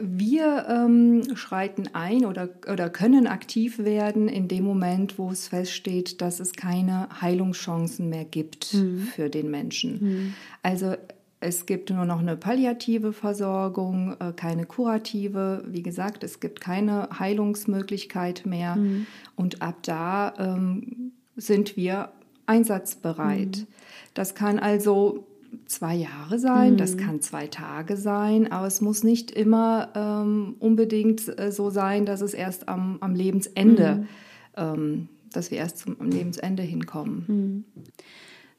wir 0.00 0.66
ähm, 0.68 1.36
schreiten 1.36 1.90
ein 1.94 2.24
oder, 2.24 2.50
oder 2.70 2.90
können 2.90 3.26
aktiv 3.26 3.78
werden 3.78 4.28
in 4.28 4.48
dem 4.48 4.64
Moment, 4.64 5.18
wo 5.18 5.30
es 5.30 5.48
feststeht, 5.48 6.20
dass 6.20 6.40
es 6.40 6.52
keine 6.52 7.08
Heilungschancen 7.20 8.08
mehr 8.08 8.24
gibt 8.24 8.74
mhm. 8.74 8.98
für 8.98 9.30
den 9.30 9.50
Menschen. 9.50 9.98
Mhm. 10.00 10.34
Also 10.62 10.94
es 11.40 11.66
gibt 11.66 11.90
nur 11.90 12.04
noch 12.04 12.18
eine 12.18 12.36
palliative 12.36 13.12
Versorgung, 13.12 14.16
äh, 14.20 14.32
keine 14.34 14.66
kurative. 14.66 15.64
Wie 15.66 15.82
gesagt, 15.82 16.24
es 16.24 16.40
gibt 16.40 16.60
keine 16.60 17.08
Heilungsmöglichkeit 17.18 18.44
mehr. 18.44 18.76
Mhm. 18.76 19.06
Und 19.36 19.62
ab 19.62 19.76
da 19.82 20.34
ähm, 20.38 21.12
sind 21.36 21.76
wir 21.76 22.10
einsatzbereit. 22.46 23.58
Mhm. 23.58 23.66
Das 24.18 24.34
kann 24.34 24.58
also 24.58 25.28
zwei 25.66 25.94
Jahre 25.94 26.40
sein, 26.40 26.72
mhm. 26.72 26.76
das 26.76 26.96
kann 26.96 27.20
zwei 27.20 27.46
Tage 27.46 27.96
sein, 27.96 28.50
aber 28.50 28.66
es 28.66 28.80
muss 28.80 29.04
nicht 29.04 29.30
immer 29.30 29.90
ähm, 29.94 30.56
unbedingt 30.58 31.38
äh, 31.38 31.52
so 31.52 31.70
sein, 31.70 32.04
dass 32.04 32.20
es 32.20 32.34
erst 32.34 32.68
am, 32.68 32.98
am 33.00 33.14
Lebensende, 33.14 33.94
mhm. 33.94 34.06
ähm, 34.56 35.08
dass 35.32 35.52
wir 35.52 35.58
erst 35.58 35.78
zum 35.78 35.96
Lebensende 36.00 36.64
hinkommen. 36.64 37.24
Mhm. 37.28 37.64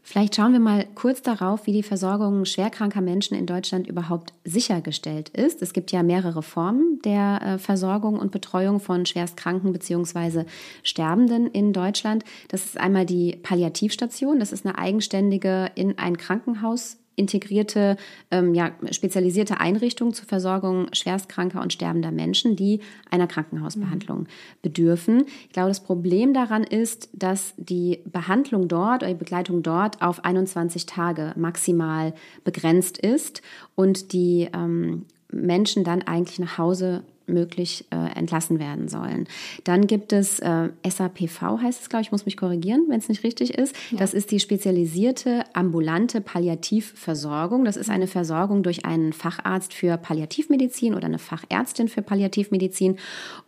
Vielleicht 0.10 0.36
schauen 0.36 0.54
wir 0.54 0.60
mal 0.60 0.88
kurz 0.96 1.22
darauf, 1.22 1.68
wie 1.68 1.72
die 1.72 1.84
Versorgung 1.84 2.44
schwerkranker 2.44 3.00
Menschen 3.00 3.38
in 3.38 3.46
Deutschland 3.46 3.86
überhaupt 3.86 4.34
sichergestellt 4.44 5.30
ist. 5.30 5.62
Es 5.62 5.72
gibt 5.72 5.92
ja 5.92 6.02
mehrere 6.02 6.42
Formen 6.42 7.00
der 7.06 7.42
äh, 7.44 7.58
Versorgung 7.60 8.18
und 8.18 8.32
Betreuung 8.32 8.80
von 8.80 9.06
Schwerstkranken 9.06 9.72
bzw. 9.72 10.46
Sterbenden 10.82 11.46
in 11.46 11.74
Deutschland. 11.74 12.24
Das 12.48 12.66
ist 12.66 12.80
einmal 12.80 13.06
die 13.06 13.36
Palliativstation. 13.44 14.40
Das 14.40 14.52
ist 14.52 14.66
eine 14.66 14.80
eigenständige 14.80 15.70
in 15.76 16.00
ein 16.00 16.18
Krankenhaus 16.18 16.98
integrierte, 17.20 17.98
ähm, 18.32 18.54
ja, 18.54 18.72
spezialisierte 18.92 19.60
Einrichtung 19.60 20.14
zur 20.14 20.26
Versorgung 20.26 20.88
schwerstkranker 20.94 21.62
und 21.62 21.74
sterbender 21.74 22.12
Menschen, 22.12 22.56
die 22.56 22.80
einer 23.12 23.28
Krankenhausbehandlung 23.28 24.22
mhm. 24.22 24.28
bedürfen. 24.62 25.26
Ich 25.48 25.54
glaube, 25.54 25.70
das 25.70 25.84
Problem 25.84 26.34
daran 26.34 26.64
ist, 26.64 27.10
dass 27.14 27.54
die 27.58 28.00
Behandlung 28.06 28.68
dort 28.68 29.04
oder 29.04 29.12
die 29.12 29.20
Begleitung 29.20 29.62
dort 29.62 30.02
auf 30.02 30.24
21 30.24 30.86
Tage 30.86 31.34
maximal 31.36 32.14
begrenzt 32.44 32.98
ist 32.98 33.42
und 33.76 34.14
die 34.14 34.50
ähm, 34.54 35.06
Menschen 35.32 35.84
dann 35.84 36.02
eigentlich 36.02 36.40
nach 36.40 36.58
Hause 36.58 37.04
möglich 37.30 37.86
äh, 37.92 38.18
entlassen 38.18 38.60
werden 38.60 38.88
sollen. 38.88 39.28
Dann 39.64 39.88
gibt 39.88 40.14
es 40.14 40.40
äh, 40.40 40.70
SAPV, 40.88 41.60
heißt 41.62 41.82
es, 41.82 41.90
glaube 41.90 42.02
ich, 42.02 42.12
muss 42.12 42.26
mich 42.26 42.38
korrigieren, 42.38 42.86
wenn 42.90 43.00
es 43.00 43.10
nicht 43.10 43.24
richtig 43.24 43.58
ist. 43.58 43.76
Ja. 43.92 43.98
Das 43.98 44.14
ist 44.14 44.32
die 44.32 44.40
spezialisierte 44.40 45.44
ambulante 45.54 46.22
Palliativversorgung. 46.22 47.66
Das 47.66 47.78
ist 47.78 47.90
eine 47.90 48.08
Versorgung 48.08 48.64
durch 48.64 48.86
einen 48.86 49.14
Facharzt 49.14 49.74
für 49.74 49.98
Palliativmedizin 49.98 50.94
oder 50.94 51.06
eine 51.06 51.20
Fachärztin 51.20 51.88
für 51.88 52.02
Palliativmedizin. 52.02 52.98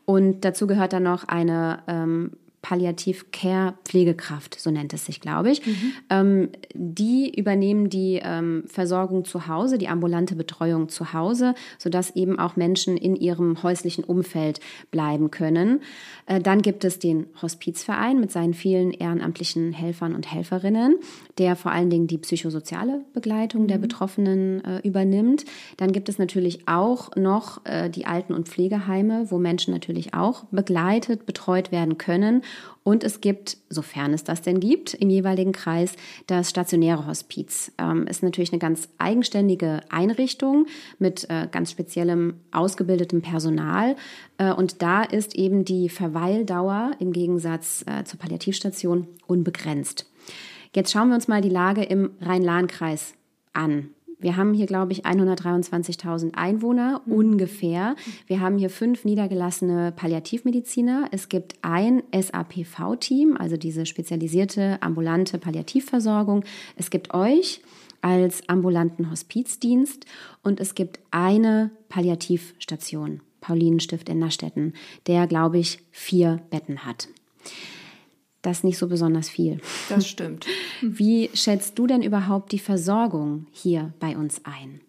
Und 0.06 0.42
dazu 0.46 0.68
gehört 0.68 0.94
dann 0.94 1.04
noch 1.04 1.28
eine 1.28 1.80
ähm, 1.88 2.32
Palliativ-Care 2.62 3.74
Pflegekraft, 3.86 4.60
so 4.60 4.70
nennt 4.70 4.94
es 4.94 5.06
sich, 5.06 5.20
glaube 5.20 5.51
ich. 5.51 5.65
Mhm. 5.65 5.94
Ähm, 6.10 6.50
die 6.74 7.34
übernehmen 7.38 7.89
die 7.89 8.22
ähm, 8.24 8.63
Versorgung 8.68 9.25
zu 9.25 9.48
Hause, 9.48 9.77
die 9.77 9.88
ambulante 9.88 10.36
Betreuung 10.36 10.88
zu 10.89 11.13
Hause, 11.13 11.56
sodass 11.80 12.15
eben 12.15 12.38
auch 12.38 12.56
Menschen 12.56 12.98
in 12.98 13.15
ihrem 13.15 13.63
häuslichen 13.63 14.03
Umfeld 14.03 14.60
bleiben 14.91 15.32
können. 15.32 15.82
Äh, 16.27 16.39
dann 16.39 16.62
gibt 16.62 16.86
es 16.86 17.00
den 17.00 17.25
Hospizverein 17.41 18.20
mit 18.20 18.32
seinen 18.32 18.53
vielen 18.53 18.91
ehrenamtlichen 18.91 19.74
Helfern 19.74 20.13
und 20.13 20.32
Helferinnen, 20.32 20.98
der 21.39 21.56
vor 21.56 21.72
allen 21.72 21.89
Dingen 21.89 22.08
die 22.08 22.20
psychosoziale 22.20 23.03
Begleitung 23.13 23.63
mhm. 23.63 23.68
der 23.68 23.77
Betroffenen 23.80 24.63
äh, 24.63 24.88
übernimmt. 24.88 25.46
Dann 25.77 25.91
gibt 25.91 26.10
es 26.10 26.20
natürlich 26.20 26.68
auch 26.68 27.15
noch 27.15 27.65
äh, 27.65 27.89
die 27.89 28.06
Alten- 28.06 28.34
und 28.34 28.48
Pflegeheime, 28.48 29.32
wo 29.32 29.39
Menschen 29.39 29.74
natürlich 29.74 30.13
auch 30.13 30.44
begleitet, 30.51 31.25
betreut 31.25 31.72
werden 31.72 31.98
können. 31.98 32.44
Und 32.84 33.03
es 33.03 33.22
gibt, 33.22 33.58
sofern 33.70 34.13
es 34.13 34.24
das 34.24 34.41
denn 34.41 34.60
gibt, 34.60 34.96
im 34.96 35.10
jeweiligen 35.10 35.51
Kreis 35.51 35.93
das 36.25 36.50
stationäre 36.50 37.05
Hospiz. 37.05 37.72
Ähm, 37.77 38.08
ist 38.08 38.24
natürlich 38.24 38.51
eine 38.51 38.60
ganz 38.60 38.89
eigenständige 38.98 39.81
Einrichtung 39.89 40.65
mit 40.98 41.29
äh, 41.29 41.48
ganz 41.51 41.70
speziellem 41.70 42.39
ausgebildetem 42.51 43.22
Personal. 43.22 43.96
Äh, 44.39 44.51
und 44.53 44.81
da 44.81 45.03
ist 45.03 45.36
eben 45.36 45.63
die 45.63 45.89
Verweildauer 45.89 46.91
im 47.00 47.13
Gegensatz 47.13 47.86
äh, 47.86 48.03
zur 48.03 48.20
Palliativstation 48.20 49.08
unbegrenzt. 49.27 50.08
Jetzt 50.74 50.91
schauen 50.91 51.10
wir 51.10 51.15
uns 51.15 51.27
mal 51.27 51.41
die 51.41 51.50
Lage 51.50 51.84
im 51.84 52.12
Rhein-Lahn-Kreis 52.22 53.13
an. 53.53 53.89
Wir 54.22 54.38
haben 54.38 54.54
hier, 54.54 54.68
glaube 54.68 54.94
ich, 54.94 55.06
123.000 55.06 56.36
Einwohner 56.36 57.01
mhm. 57.06 57.13
ungefähr. 57.13 57.96
Wir 58.28 58.40
haben 58.40 58.58
hier 58.58 58.70
fünf 58.70 59.04
niedergelassene 59.04 59.92
Palliativmediziner. 59.92 61.10
Es 61.12 61.28
gibt 61.28 61.56
ein 61.62 62.04
SAPV-Team, 62.13 63.36
also 63.38 63.58
diese 63.58 63.86
spezialisierte 63.86 64.82
ambulante 64.82 65.38
Palliativversorgung. 65.38 66.46
Es 66.75 66.90
gibt 66.90 67.13
euch 67.13 67.62
als 68.01 68.48
ambulanten 68.48 69.12
Hospizdienst 69.12 70.06
und 70.44 70.60
es 70.60 70.75
gibt 70.75 71.00
eine 71.12 71.72
Palliativstation, 71.90 73.22
Paulinenstift 73.42 74.10
in 74.10 74.20
Nastetten, 74.20 74.74
der, 75.08 75.28
glaube 75.28 75.60
ich, 75.60 75.80
vier 75.92 76.42
Betten 76.50 76.86
hat 76.86 77.08
das 78.42 78.64
nicht 78.64 78.78
so 78.78 78.88
besonders 78.88 79.30
viel. 79.30 79.60
Das 79.90 80.08
stimmt. 80.08 80.46
Wie 80.82 81.30
schätzt 81.34 81.78
du 81.78 81.88
denn 81.88 82.02
überhaupt 82.02 82.52
die 82.52 82.60
Versorgung 82.60 83.48
hier 83.52 83.94
bei 84.00 84.18
uns 84.18 84.42
ein? 84.46 84.82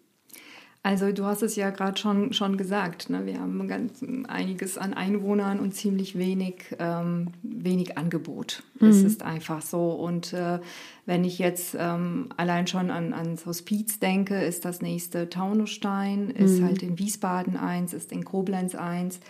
Also 0.84 1.12
du 1.12 1.24
hast 1.26 1.42
es 1.42 1.54
ja 1.54 1.70
gerade 1.70 1.96
schon, 1.96 2.32
schon 2.32 2.56
gesagt, 2.56 3.08
ne? 3.08 3.24
wir 3.24 3.38
haben 3.38 3.68
ganz, 3.68 4.04
einiges 4.26 4.78
an 4.78 4.94
Einwohnern 4.94 5.60
und 5.60 5.72
ziemlich 5.76 6.18
wenig, 6.18 6.74
ähm, 6.80 7.28
wenig 7.44 7.96
Angebot. 7.96 8.64
Mhm. 8.80 8.88
Es 8.88 9.02
ist 9.04 9.22
einfach 9.22 9.62
so. 9.62 9.92
Und 9.92 10.32
äh, 10.32 10.58
wenn 11.06 11.22
ich 11.22 11.38
jetzt 11.38 11.76
ähm, 11.78 12.30
allein 12.36 12.66
schon 12.66 12.90
an, 12.90 13.12
ans 13.12 13.46
Hospiz 13.46 14.00
denke, 14.00 14.42
ist 14.42 14.64
das 14.64 14.82
nächste 14.82 15.28
Taunusstein, 15.28 16.30
ist 16.30 16.58
mhm. 16.58 16.64
halt 16.64 16.82
in 16.82 16.98
Wiesbaden 16.98 17.56
eins, 17.56 17.94
ist 17.94 18.10
in 18.10 18.24
Koblenz 18.24 18.74
eins. 18.74 19.20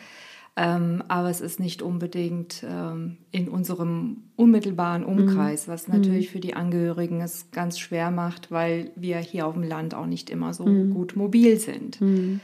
Ähm, 0.54 1.02
aber 1.08 1.30
es 1.30 1.40
ist 1.40 1.60
nicht 1.60 1.80
unbedingt 1.80 2.62
ähm, 2.68 3.16
in 3.30 3.48
unserem 3.48 4.24
unmittelbaren 4.36 5.02
Umkreis, 5.02 5.66
was 5.66 5.88
mhm. 5.88 5.94
natürlich 5.94 6.30
für 6.30 6.40
die 6.40 6.54
Angehörigen 6.54 7.22
es 7.22 7.50
ganz 7.52 7.78
schwer 7.78 8.10
macht, 8.10 8.50
weil 8.50 8.90
wir 8.94 9.18
hier 9.18 9.46
auf 9.46 9.54
dem 9.54 9.62
Land 9.62 9.94
auch 9.94 10.04
nicht 10.04 10.28
immer 10.28 10.52
so 10.52 10.66
mhm. 10.66 10.92
gut 10.92 11.16
mobil 11.16 11.58
sind. 11.58 12.00
Mhm. 12.02 12.40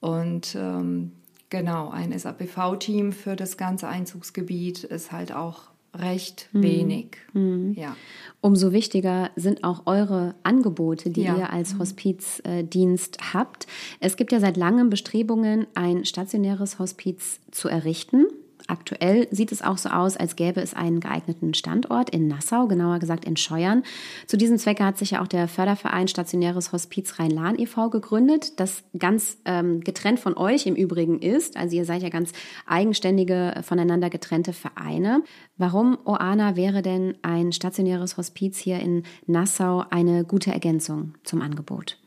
Und 0.00 0.56
ähm, 0.58 1.12
genau, 1.50 1.90
ein 1.90 2.18
SAPV-Team 2.18 3.12
für 3.12 3.36
das 3.36 3.58
ganze 3.58 3.86
Einzugsgebiet 3.86 4.84
ist 4.84 5.12
halt 5.12 5.34
auch 5.34 5.71
recht 5.94 6.48
mhm. 6.52 6.62
wenig. 6.62 7.06
Mhm. 7.32 7.74
Ja. 7.74 7.96
Umso 8.40 8.72
wichtiger 8.72 9.30
sind 9.36 9.62
auch 9.62 9.86
eure 9.86 10.34
Angebote, 10.42 11.10
die 11.10 11.22
ja. 11.22 11.36
ihr 11.36 11.52
als 11.52 11.74
mhm. 11.74 11.78
Hospizdienst 11.80 13.34
habt. 13.34 13.66
Es 14.00 14.16
gibt 14.16 14.32
ja 14.32 14.40
seit 14.40 14.56
langem 14.56 14.90
Bestrebungen, 14.90 15.66
ein 15.74 16.04
stationäres 16.04 16.78
Hospiz 16.78 17.40
zu 17.50 17.68
errichten. 17.68 18.26
Aktuell 18.68 19.28
sieht 19.30 19.52
es 19.52 19.62
auch 19.62 19.78
so 19.78 19.88
aus, 19.88 20.16
als 20.16 20.36
gäbe 20.36 20.60
es 20.60 20.74
einen 20.74 21.00
geeigneten 21.00 21.54
Standort 21.54 22.10
in 22.10 22.28
Nassau, 22.28 22.66
genauer 22.66 22.98
gesagt 22.98 23.24
in 23.24 23.36
Scheuern. 23.36 23.82
Zu 24.26 24.36
diesem 24.36 24.58
Zwecke 24.58 24.84
hat 24.84 24.98
sich 24.98 25.12
ja 25.12 25.22
auch 25.22 25.28
der 25.28 25.48
Förderverein 25.48 26.08
Stationäres 26.08 26.72
Hospiz 26.72 27.18
Rhein-Lahn 27.18 27.58
e.V. 27.58 27.90
gegründet, 27.90 28.60
das 28.60 28.84
ganz 28.98 29.38
ähm, 29.44 29.80
getrennt 29.80 30.20
von 30.20 30.36
euch 30.36 30.66
im 30.66 30.74
Übrigen 30.74 31.20
ist. 31.20 31.56
Also 31.56 31.76
ihr 31.76 31.84
seid 31.84 32.02
ja 32.02 32.08
ganz 32.08 32.32
eigenständige, 32.66 33.54
voneinander 33.62 34.10
getrennte 34.10 34.52
Vereine. 34.52 35.22
Warum, 35.56 35.98
Oana, 36.04 36.56
wäre 36.56 36.82
denn 36.82 37.14
ein 37.22 37.52
stationäres 37.52 38.16
Hospiz 38.16 38.58
hier 38.58 38.80
in 38.80 39.04
Nassau 39.26 39.84
eine 39.90 40.24
gute 40.24 40.52
Ergänzung 40.52 41.14
zum 41.24 41.42
Angebot? 41.42 42.01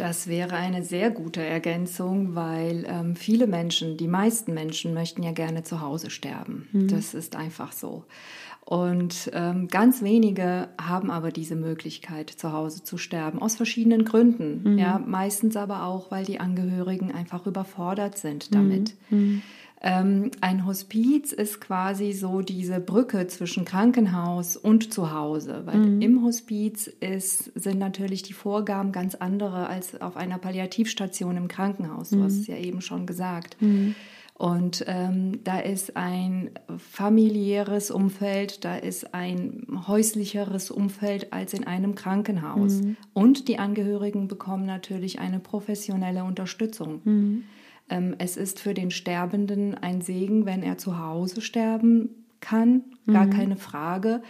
Das 0.00 0.28
wäre 0.28 0.54
eine 0.54 0.82
sehr 0.82 1.10
gute 1.10 1.44
Ergänzung, 1.44 2.34
weil 2.34 2.86
ähm, 2.88 3.16
viele 3.16 3.46
Menschen, 3.46 3.98
die 3.98 4.08
meisten 4.08 4.54
Menschen 4.54 4.94
möchten 4.94 5.22
ja 5.22 5.32
gerne 5.32 5.62
zu 5.62 5.82
Hause 5.82 6.08
sterben. 6.08 6.68
Mhm. 6.72 6.88
Das 6.88 7.12
ist 7.12 7.36
einfach 7.36 7.72
so. 7.72 8.04
Und 8.64 9.30
ähm, 9.34 9.68
ganz 9.68 10.02
wenige 10.02 10.68
haben 10.80 11.10
aber 11.10 11.30
diese 11.30 11.54
Möglichkeit, 11.54 12.30
zu 12.30 12.54
Hause 12.54 12.82
zu 12.82 12.96
sterben, 12.96 13.42
aus 13.42 13.56
verschiedenen 13.56 14.06
Gründen. 14.06 14.72
Mhm. 14.72 14.78
Ja, 14.78 14.98
meistens 14.98 15.54
aber 15.54 15.84
auch, 15.84 16.10
weil 16.10 16.24
die 16.24 16.40
Angehörigen 16.40 17.12
einfach 17.12 17.44
überfordert 17.44 18.16
sind 18.16 18.54
damit. 18.54 18.94
Mhm. 19.10 19.42
Mhm. 19.82 19.88
Ähm, 19.90 20.30
ein 20.40 20.66
Hospiz 20.66 21.32
ist 21.32 21.60
quasi 21.60 22.12
so 22.12 22.42
diese 22.42 22.80
Brücke 22.80 23.26
zwischen 23.28 23.64
Krankenhaus 23.64 24.56
und 24.56 24.92
Zuhause, 24.92 25.62
weil 25.64 25.78
mhm. 25.78 26.02
im 26.02 26.24
Hospiz 26.24 26.86
ist, 26.86 27.52
sind 27.58 27.78
natürlich 27.78 28.22
die 28.22 28.34
Vorgaben 28.34 28.92
ganz 28.92 29.14
andere 29.14 29.68
als 29.68 30.00
auf 30.00 30.16
einer 30.16 30.38
Palliativstation 30.38 31.36
im 31.36 31.48
Krankenhaus. 31.48 32.10
Du 32.10 32.16
mhm. 32.16 32.24
hast 32.24 32.34
es 32.34 32.46
ja 32.46 32.56
eben 32.56 32.82
schon 32.82 33.06
gesagt. 33.06 33.56
Mhm. 33.60 33.94
Und 34.34 34.84
ähm, 34.86 35.44
da 35.44 35.60
ist 35.60 35.98
ein 35.98 36.50
familiäres 36.78 37.90
Umfeld, 37.90 38.64
da 38.64 38.76
ist 38.76 39.12
ein 39.12 39.66
häuslicheres 39.86 40.70
Umfeld 40.70 41.30
als 41.34 41.52
in 41.52 41.66
einem 41.66 41.94
Krankenhaus. 41.94 42.80
Mhm. 42.80 42.96
Und 43.12 43.48
die 43.48 43.58
Angehörigen 43.58 44.28
bekommen 44.28 44.64
natürlich 44.64 45.18
eine 45.18 45.40
professionelle 45.40 46.24
Unterstützung. 46.24 47.02
Mhm. 47.04 47.44
Ähm, 47.90 48.14
es 48.18 48.36
ist 48.36 48.60
für 48.60 48.72
den 48.72 48.90
Sterbenden 48.90 49.74
ein 49.74 50.00
Segen, 50.00 50.46
wenn 50.46 50.62
er 50.62 50.78
zu 50.78 50.98
Hause 50.98 51.42
sterben 51.42 52.10
kann, 52.40 52.84
gar 53.06 53.26
mhm. 53.26 53.30
keine 53.30 53.56
Frage. 53.56 54.22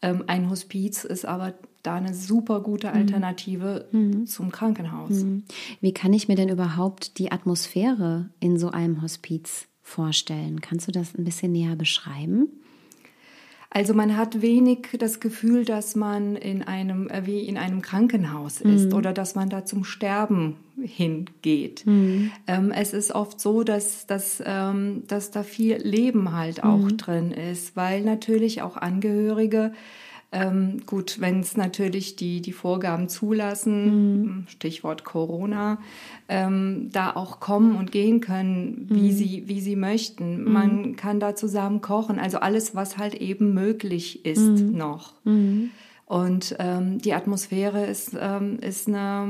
Ähm, 0.00 0.24
ein 0.28 0.48
Hospiz 0.48 1.04
ist 1.04 1.24
aber 1.24 1.54
da 1.82 1.96
eine 1.96 2.14
super 2.14 2.60
gute 2.60 2.88
mhm. 2.88 2.94
Alternative 2.94 3.88
mhm. 3.90 4.26
zum 4.26 4.52
Krankenhaus. 4.52 5.10
Mhm. 5.10 5.44
Wie 5.80 5.92
kann 5.92 6.12
ich 6.12 6.28
mir 6.28 6.36
denn 6.36 6.50
überhaupt 6.50 7.18
die 7.18 7.32
Atmosphäre 7.32 8.28
in 8.40 8.58
so 8.58 8.70
einem 8.70 9.02
Hospiz 9.02 9.66
vorstellen? 9.82 10.60
Kannst 10.60 10.86
du 10.86 10.92
das 10.92 11.16
ein 11.16 11.24
bisschen 11.24 11.52
näher 11.52 11.76
beschreiben? 11.76 12.48
Also 13.70 13.92
man 13.92 14.16
hat 14.16 14.40
wenig 14.40 14.88
das 14.98 15.20
Gefühl, 15.20 15.64
dass 15.66 15.94
man 15.94 16.36
in 16.36 16.62
einem 16.62 17.08
äh, 17.10 17.26
wie 17.26 17.40
in 17.40 17.58
einem 17.58 17.82
Krankenhaus 17.82 18.62
ist 18.62 18.86
mhm. 18.86 18.94
oder 18.94 19.12
dass 19.12 19.34
man 19.34 19.50
da 19.50 19.66
zum 19.66 19.84
Sterben 19.84 20.56
hingeht. 20.80 21.84
Mhm. 21.84 22.30
Ähm, 22.46 22.72
es 22.72 22.94
ist 22.94 23.14
oft 23.14 23.40
so, 23.40 23.64
dass, 23.64 24.06
dass, 24.06 24.42
ähm, 24.44 25.02
dass 25.06 25.30
da 25.30 25.42
viel 25.42 25.76
Leben 25.76 26.32
halt 26.34 26.64
auch 26.64 26.78
mhm. 26.78 26.96
drin 26.96 27.30
ist, 27.30 27.76
weil 27.76 28.02
natürlich 28.02 28.62
auch 28.62 28.76
Angehörige 28.76 29.72
ähm, 30.30 30.82
gut, 30.84 31.20
wenn 31.20 31.40
es 31.40 31.56
natürlich 31.56 32.16
die, 32.16 32.42
die 32.42 32.52
Vorgaben 32.52 33.08
zulassen, 33.08 34.22
mhm. 34.22 34.46
Stichwort 34.48 35.04
Corona, 35.04 35.78
ähm, 36.28 36.90
da 36.92 37.12
auch 37.16 37.40
kommen 37.40 37.76
und 37.76 37.92
gehen 37.92 38.20
können, 38.20 38.86
wie, 38.90 39.10
mhm. 39.10 39.16
sie, 39.16 39.42
wie 39.46 39.60
sie 39.60 39.76
möchten. 39.76 40.44
Mhm. 40.44 40.52
Man 40.52 40.96
kann 40.96 41.18
da 41.18 41.34
zusammen 41.34 41.80
kochen, 41.80 42.18
also 42.18 42.38
alles, 42.38 42.74
was 42.74 42.98
halt 42.98 43.14
eben 43.14 43.54
möglich 43.54 44.26
ist 44.26 44.62
mhm. 44.62 44.76
noch. 44.76 45.14
Mhm. 45.24 45.70
Und 46.04 46.56
ähm, 46.58 46.98
die 46.98 47.12
Atmosphäre 47.12 47.84
ist, 47.84 48.16
ähm, 48.18 48.58
ist 48.60 48.88
eine 48.88 49.28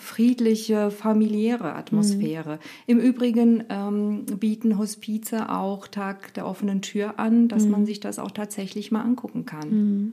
friedliche, 0.00 0.90
familiäre 0.90 1.74
Atmosphäre. 1.74 2.54
Mhm. 2.54 2.58
Im 2.88 2.98
Übrigen 2.98 3.64
ähm, 3.68 4.26
bieten 4.26 4.78
Hospize 4.78 5.48
auch 5.48 5.86
Tag 5.86 6.34
der 6.34 6.46
offenen 6.46 6.82
Tür 6.82 7.20
an, 7.20 7.46
dass 7.46 7.64
mhm. 7.64 7.70
man 7.70 7.86
sich 7.86 8.00
das 8.00 8.18
auch 8.18 8.32
tatsächlich 8.32 8.90
mal 8.90 9.02
angucken 9.02 9.46
kann. 9.46 9.70
Mhm. 9.70 10.12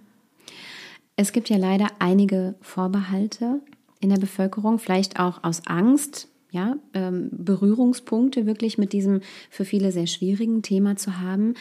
Es 1.15 1.31
gibt 1.31 1.49
ja 1.49 1.57
leider 1.57 1.87
einige 1.99 2.55
Vorbehalte 2.61 3.61
in 3.99 4.09
der 4.09 4.17
Bevölkerung, 4.17 4.79
vielleicht 4.79 5.19
auch 5.19 5.43
aus 5.43 5.65
Angst, 5.65 6.27
ja, 6.51 6.75
ähm, 6.93 7.29
Berührungspunkte 7.31 8.45
wirklich 8.45 8.77
mit 8.77 8.93
diesem 8.93 9.21
für 9.49 9.65
viele 9.65 9.91
sehr 9.91 10.07
schwierigen 10.07 10.61
Thema 10.61 10.95
zu 10.95 11.19
haben. 11.19 11.53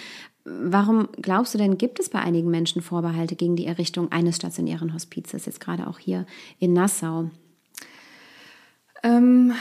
Warum 0.44 1.08
glaubst 1.20 1.54
du 1.54 1.58
denn, 1.58 1.78
gibt 1.78 1.98
es 1.98 2.10
bei 2.10 2.20
einigen 2.20 2.50
Menschen 2.50 2.82
Vorbehalte 2.82 3.34
gegen 3.34 3.56
die 3.56 3.66
Errichtung 3.66 4.12
eines 4.12 4.36
stationären 4.36 4.92
Hospizes, 4.92 5.46
jetzt 5.46 5.60
gerade 5.60 5.86
auch 5.86 5.98
hier 5.98 6.26
in 6.58 6.74
Nassau? 6.74 7.30
Ähm, 9.02 9.52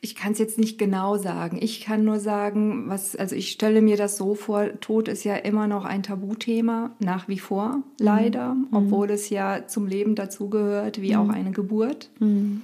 ich 0.00 0.14
kann 0.14 0.32
es 0.32 0.38
jetzt 0.38 0.58
nicht 0.58 0.78
genau 0.78 1.16
sagen. 1.16 1.58
Ich 1.60 1.80
kann 1.80 2.04
nur 2.04 2.20
sagen, 2.20 2.88
was, 2.88 3.16
also 3.16 3.34
ich 3.34 3.50
stelle 3.50 3.82
mir 3.82 3.96
das 3.96 4.16
so 4.16 4.34
vor, 4.34 4.80
Tod 4.80 5.08
ist 5.08 5.24
ja 5.24 5.34
immer 5.34 5.66
noch 5.66 5.84
ein 5.84 6.02
Tabuthema, 6.02 6.90
nach 7.00 7.28
wie 7.28 7.38
vor, 7.38 7.82
leider, 7.98 8.54
mhm. 8.54 8.68
obwohl 8.72 9.10
es 9.10 9.30
ja 9.30 9.66
zum 9.66 9.86
Leben 9.86 10.14
dazugehört, 10.14 11.02
wie 11.02 11.14
mhm. 11.14 11.20
auch 11.20 11.28
eine 11.30 11.50
Geburt. 11.50 12.10
Mhm. 12.20 12.62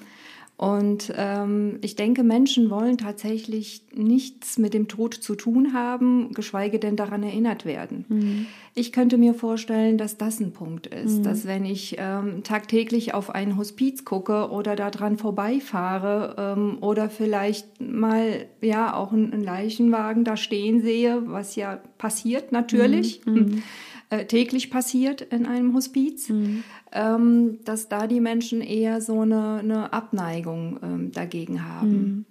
Und 0.57 1.13
ähm, 1.17 1.79
ich 1.81 1.97
denke, 1.97 2.23
Menschen 2.23 2.71
wollen 2.71 2.97
tatsächlich 2.97 3.83
nichts 3.93 4.57
mit 4.57 4.73
dem 4.73 4.87
Tod 4.87 5.15
zu 5.15 5.35
tun 5.35 5.73
haben, 5.73 6.33
geschweige 6.33 6.79
denn 6.79 6.95
daran 6.95 7.25
erinnert 7.25 7.65
werden. 7.65 8.05
Mhm. 8.09 8.47
Ich 8.73 8.93
könnte 8.93 9.19
mir 9.19 9.35
vorstellen, 9.35 9.99
dass 9.99 10.17
das 10.17 10.39
ein 10.39 10.53
Punkt 10.53 10.87
ist, 10.87 11.19
mhm. 11.19 11.23
dass 11.25 11.47
wenn 11.47 11.65
ich 11.65 11.97
ähm, 11.99 12.45
tagtäglich 12.45 13.15
auf 13.15 13.35
ein 13.35 13.57
Hospiz 13.57 14.05
gucke 14.05 14.51
oder 14.51 14.77
daran 14.77 15.19
vorbeifahre 15.19 16.37
ähm, 16.57 16.79
oder 16.81 17.11
vielleicht 17.11 17.81
mal 17.81 18.47
ja 18.61 18.95
auch 18.95 19.13
einen 19.13 19.43
Leichenwagen 19.43 20.23
da 20.23 20.37
stehen 20.37 20.81
sehe, 20.83 21.23
was 21.27 21.57
ja 21.57 21.81
passiert 21.99 22.53
natürlich. 22.53 23.27
Mhm. 23.27 23.63
Äh, 24.11 24.27
täglich 24.27 24.71
passiert 24.71 25.23
in 25.23 25.47
einem 25.47 25.75
Hospiz, 25.75 26.29
mhm. 26.29 26.63
ähm, 26.93 27.59
dass 27.65 27.89
da 27.89 28.07
die 28.07 28.21
Menschen 28.21 28.61
eher 28.61 29.01
so 29.01 29.21
eine, 29.21 29.59
eine 29.59 29.93
Abneigung 29.93 30.79
ähm, 30.83 31.13
dagegen 31.13 31.65
haben. 31.65 31.91
Mhm. 31.91 32.25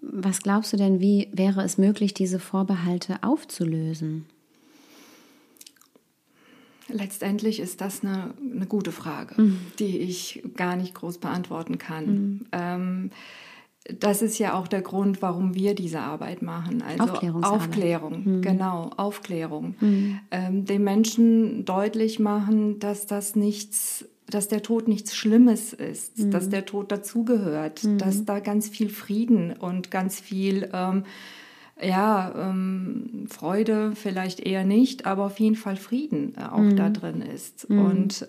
Was 0.00 0.42
glaubst 0.42 0.72
du 0.72 0.76
denn, 0.76 1.00
wie 1.00 1.28
wäre 1.32 1.62
es 1.62 1.78
möglich, 1.78 2.12
diese 2.12 2.38
Vorbehalte 2.38 3.22
aufzulösen? 3.22 4.26
Letztendlich 6.88 7.60
ist 7.60 7.80
das 7.80 8.04
eine, 8.04 8.34
eine 8.54 8.66
gute 8.66 8.92
Frage, 8.92 9.40
mhm. 9.40 9.58
die 9.78 9.98
ich 9.98 10.42
gar 10.56 10.76
nicht 10.76 10.94
groß 10.94 11.18
beantworten 11.18 11.78
kann. 11.78 12.06
Mhm. 12.06 12.46
Ähm, 12.52 13.10
das 13.84 14.22
ist 14.22 14.38
ja 14.38 14.54
auch 14.54 14.66
der 14.66 14.80
Grund, 14.80 15.20
warum 15.20 15.54
wir 15.54 15.74
diese 15.74 16.00
Arbeit 16.00 16.40
machen. 16.40 16.82
Also 16.82 17.04
Aufklärung, 17.42 18.24
hm. 18.24 18.42
genau, 18.42 18.90
Aufklärung. 18.96 19.74
Hm. 19.78 20.20
Ähm, 20.30 20.64
den 20.64 20.84
Menschen 20.84 21.64
deutlich 21.66 22.18
machen, 22.18 22.78
dass 22.78 23.06
das 23.06 23.36
nichts, 23.36 24.06
dass 24.26 24.48
der 24.48 24.62
Tod 24.62 24.88
nichts 24.88 25.14
Schlimmes 25.14 25.74
ist, 25.74 26.16
hm. 26.16 26.30
dass 26.30 26.48
der 26.48 26.64
Tod 26.64 26.90
dazugehört, 26.92 27.80
hm. 27.80 27.98
dass 27.98 28.24
da 28.24 28.40
ganz 28.40 28.70
viel 28.70 28.88
Frieden 28.88 29.52
und 29.52 29.90
ganz 29.90 30.18
viel 30.18 30.70
ähm, 30.72 31.04
ja, 31.82 32.32
ähm, 32.36 33.26
Freude 33.28 33.92
vielleicht 33.94 34.40
eher 34.40 34.64
nicht, 34.64 35.04
aber 35.04 35.26
auf 35.26 35.38
jeden 35.40 35.56
Fall 35.56 35.76
Frieden 35.76 36.34
äh, 36.38 36.44
auch 36.44 36.56
hm. 36.56 36.76
da 36.76 36.88
drin 36.88 37.20
ist. 37.20 37.66
Hm. 37.68 37.84
Und 37.84 38.26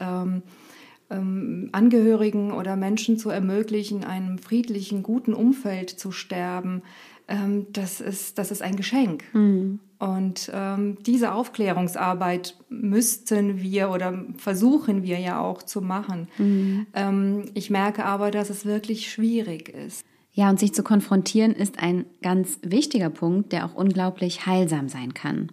ähm, 1.10 1.70
Angehörigen 1.72 2.52
oder 2.52 2.76
Menschen 2.76 3.18
zu 3.18 3.30
ermöglichen, 3.30 4.04
einem 4.04 4.38
friedlichen, 4.38 5.04
guten 5.04 5.34
Umfeld 5.34 5.90
zu 5.90 6.12
sterben, 6.12 6.82
ähm, 7.28 7.68
das, 7.72 8.02
ist, 8.02 8.38
das 8.38 8.52
ist 8.52 8.62
ein 8.62 8.76
Geschenk. 8.76 9.24
Mhm. 9.34 9.80
Und 9.98 10.52
ähm, 10.54 10.98
diese 11.06 11.34
Aufklärungsarbeit 11.34 12.58
müssten 12.70 13.62
wir 13.62 13.90
oder 13.90 14.26
versuchen 14.38 15.04
wir 15.04 15.20
ja 15.20 15.40
auch 15.40 15.64
zu 15.64 15.82
machen. 15.82 16.28
Mhm. 16.38 16.86
Ähm, 16.94 17.46
ich 17.54 17.70
merke 17.70 18.06
aber, 18.06 18.30
dass 18.30 18.50
es 18.50 18.66
wirklich 18.66 19.12
schwierig 19.12 19.70
ist. 19.70 20.06
Ja, 20.36 20.50
und 20.50 20.60
sich 20.60 20.74
zu 20.74 20.84
konfrontieren 20.84 21.54
ist 21.54 21.80
ein 21.80 22.06
ganz 22.22 22.60
wichtiger 22.62 23.10
Punkt, 23.10 23.54
der 23.54 23.66
auch 23.66 23.74
unglaublich 23.74 24.46
heilsam 24.46 24.90
sein 24.90 25.14
kann. 25.14 25.50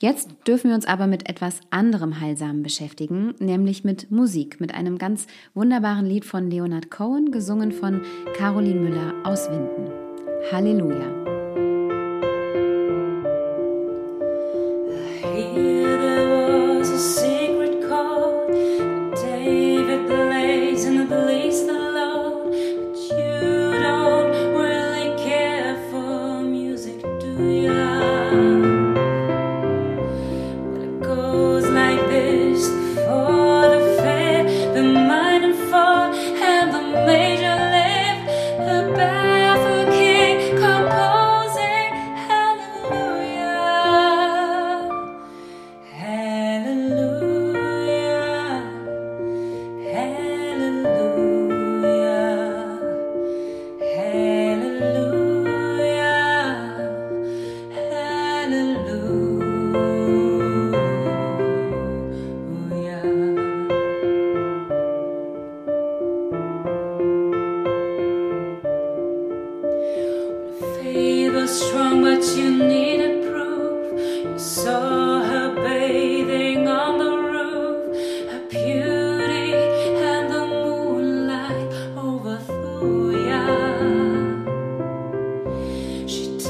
Jetzt 0.00 0.28
dürfen 0.46 0.68
wir 0.68 0.74
uns 0.74 0.84
aber 0.84 1.06
mit 1.06 1.30
etwas 1.30 1.60
anderem 1.70 2.20
Heilsamen 2.20 2.62
beschäftigen, 2.62 3.34
nämlich 3.38 3.84
mit 3.84 4.10
Musik, 4.10 4.60
mit 4.60 4.74
einem 4.74 4.98
ganz 4.98 5.26
wunderbaren 5.54 6.04
Lied 6.04 6.26
von 6.26 6.50
Leonard 6.50 6.90
Cohen, 6.90 7.32
gesungen 7.32 7.72
von 7.72 8.02
Caroline 8.36 8.80
Müller 8.80 9.14
aus 9.24 9.48
Winden. 9.50 9.90
Halleluja. 10.52 11.37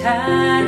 time. 0.09 0.68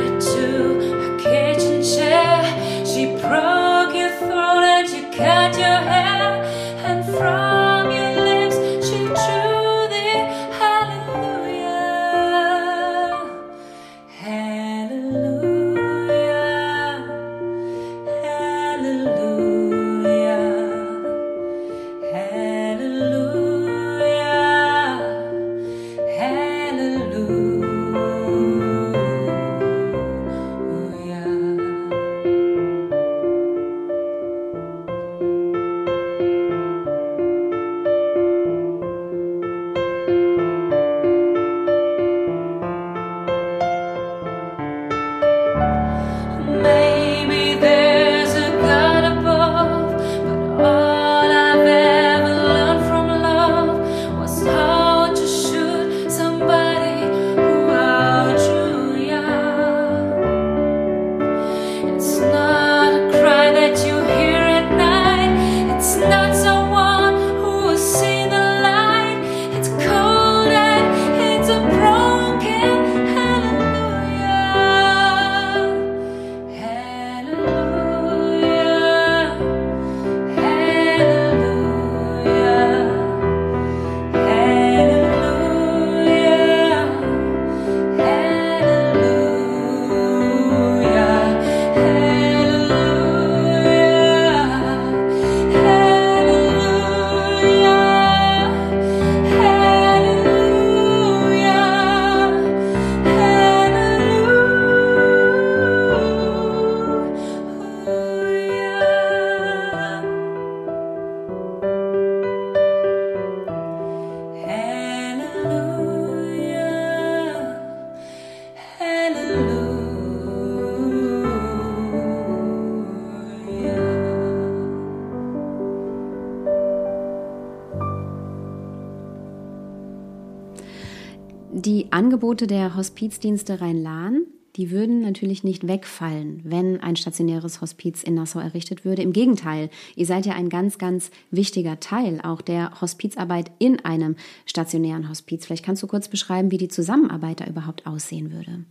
Angebote 132.11 132.45
der 132.45 132.75
Hospizdienste 132.75 133.61
Rhein-Lahn 133.61 134.23
die 134.57 134.69
würden 134.69 134.99
natürlich 134.99 135.45
nicht 135.45 135.65
wegfallen, 135.65 136.41
wenn 136.43 136.81
ein 136.81 136.97
stationäres 136.97 137.61
Hospiz 137.61 138.03
in 138.03 138.15
Nassau 138.15 138.39
errichtet 138.39 138.83
würde. 138.83 139.01
Im 139.01 139.13
Gegenteil, 139.13 139.69
ihr 139.95 140.05
seid 140.05 140.25
ja 140.25 140.33
ein 140.33 140.49
ganz, 140.49 140.77
ganz 140.77 141.09
wichtiger 141.31 141.79
Teil 141.79 142.19
auch 142.21 142.41
der 142.41 142.81
Hospizarbeit 142.81 143.49
in 143.59 143.85
einem 143.85 144.17
stationären 144.45 145.07
Hospiz. 145.07 145.45
Vielleicht 145.45 145.63
kannst 145.63 145.83
du 145.83 145.87
kurz 145.87 146.09
beschreiben, 146.09 146.51
wie 146.51 146.57
die 146.57 146.67
Zusammenarbeit 146.67 147.39
da 147.39 147.45
überhaupt 147.45 147.87
aussehen 147.87 148.33
würde. 148.33 148.65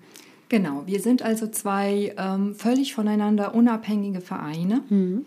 Genau, 0.50 0.82
wir 0.84 1.00
sind 1.00 1.22
also 1.22 1.46
zwei 1.46 2.14
ähm, 2.18 2.54
völlig 2.54 2.92
voneinander 2.92 3.54
unabhängige 3.54 4.20
Vereine. 4.20 4.82
Mhm. 4.90 5.24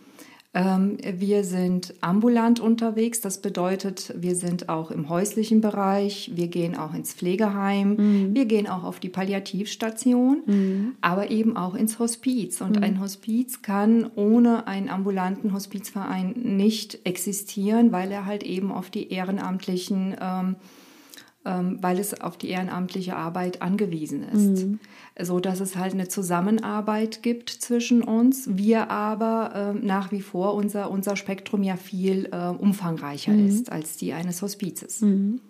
Ähm, 0.54 0.98
wir 1.18 1.44
sind 1.44 1.96
ambulant 2.02 2.60
unterwegs, 2.60 3.22
das 3.22 3.40
bedeutet, 3.40 4.14
wir 4.16 4.36
sind 4.36 4.70
auch 4.70 4.92
im 4.92 5.10
häuslichen 5.10 5.62
Bereich, 5.62 6.32
wir 6.36 6.48
gehen 6.48 6.78
auch 6.78 6.94
ins 6.94 7.14
Pflegeheim, 7.14 7.96
mhm. 7.96 8.36
wir 8.36 8.46
gehen 8.46 8.68
auch 8.68 8.84
auf 8.84 9.00
die 9.00 9.10
Palliativstation, 9.10 10.44
mhm. 10.46 10.96
aber 11.02 11.32
eben 11.32 11.58
auch 11.58 11.74
ins 11.74 11.98
Hospiz. 11.98 12.62
Und 12.62 12.78
mhm. 12.78 12.84
ein 12.84 13.00
Hospiz 13.00 13.62
kann 13.64 14.12
ohne 14.16 14.68
einen 14.68 14.90
ambulanten 14.90 15.54
Hospizverein 15.54 16.34
nicht 16.36 17.00
existieren, 17.04 17.92
weil 17.92 18.12
er 18.12 18.26
halt 18.26 18.44
eben 18.44 18.72
auf 18.72 18.92
die 18.92 19.12
ehrenamtlichen 19.12 20.16
ähm, 20.22 20.44
ähm, 20.44 20.56
weil 21.46 22.00
es 22.00 22.20
auf 22.22 22.38
die 22.38 22.50
ehrenamtliche 22.50 23.16
Arbeit 23.16 23.62
angewiesen 23.62 24.24
ist. 24.24 24.66
Mhm. 24.66 24.80
So 25.20 25.40
dass 25.40 25.60
es 25.60 25.76
halt 25.76 25.94
eine 25.94 26.08
Zusammenarbeit 26.08 27.22
gibt 27.22 27.50
zwischen 27.50 28.02
uns, 28.02 28.48
wir 28.52 28.90
aber 28.90 29.74
äh, 29.76 29.86
nach 29.86 30.12
wie 30.12 30.22
vor 30.22 30.56
unser, 30.56 30.90
unser 30.90 31.16
Spektrum 31.16 31.64
ja 31.64 31.76
viel 31.76 32.30
äh, 32.32 32.48
umfangreicher 32.48 33.34
mhm. 33.34 33.48
ist 33.48 33.72
als 33.72 33.98
die 33.98 34.14
eines 34.14 34.42
Hospizes. 34.42 35.02
Mhm. 35.02 35.42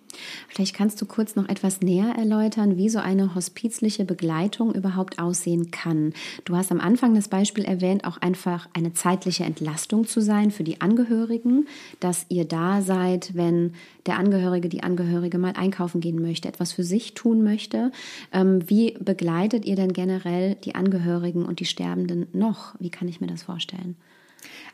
Vielleicht 0.47 0.75
kannst 0.75 1.01
du 1.01 1.05
kurz 1.05 1.35
noch 1.35 1.49
etwas 1.49 1.81
näher 1.81 2.13
erläutern, 2.17 2.77
wie 2.77 2.89
so 2.89 2.99
eine 2.99 3.35
hospizliche 3.35 4.05
Begleitung 4.05 4.73
überhaupt 4.73 5.19
aussehen 5.19 5.71
kann. 5.71 6.13
Du 6.45 6.55
hast 6.55 6.71
am 6.71 6.79
Anfang 6.79 7.15
das 7.15 7.27
Beispiel 7.27 7.65
erwähnt, 7.65 8.05
auch 8.05 8.17
einfach 8.17 8.67
eine 8.73 8.93
zeitliche 8.93 9.43
Entlastung 9.43 10.07
zu 10.07 10.21
sein 10.21 10.51
für 10.51 10.63
die 10.63 10.81
Angehörigen, 10.81 11.67
dass 11.99 12.25
ihr 12.29 12.45
da 12.45 12.81
seid, 12.81 13.35
wenn 13.35 13.73
der 14.05 14.17
Angehörige, 14.17 14.69
die 14.69 14.83
Angehörige 14.83 15.37
mal 15.37 15.53
einkaufen 15.55 16.01
gehen 16.01 16.21
möchte, 16.21 16.47
etwas 16.47 16.73
für 16.73 16.83
sich 16.83 17.13
tun 17.13 17.43
möchte. 17.43 17.91
Ähm, 18.31 18.67
wie 18.69 18.95
begleitet 18.99 19.65
ihr 19.65 19.75
denn 19.75 19.93
generell 19.93 20.55
die 20.55 20.75
Angehörigen 20.75 21.45
und 21.45 21.59
die 21.59 21.65
Sterbenden 21.65 22.27
noch? 22.33 22.75
Wie 22.79 22.89
kann 22.89 23.07
ich 23.07 23.21
mir 23.21 23.27
das 23.27 23.43
vorstellen? 23.43 23.95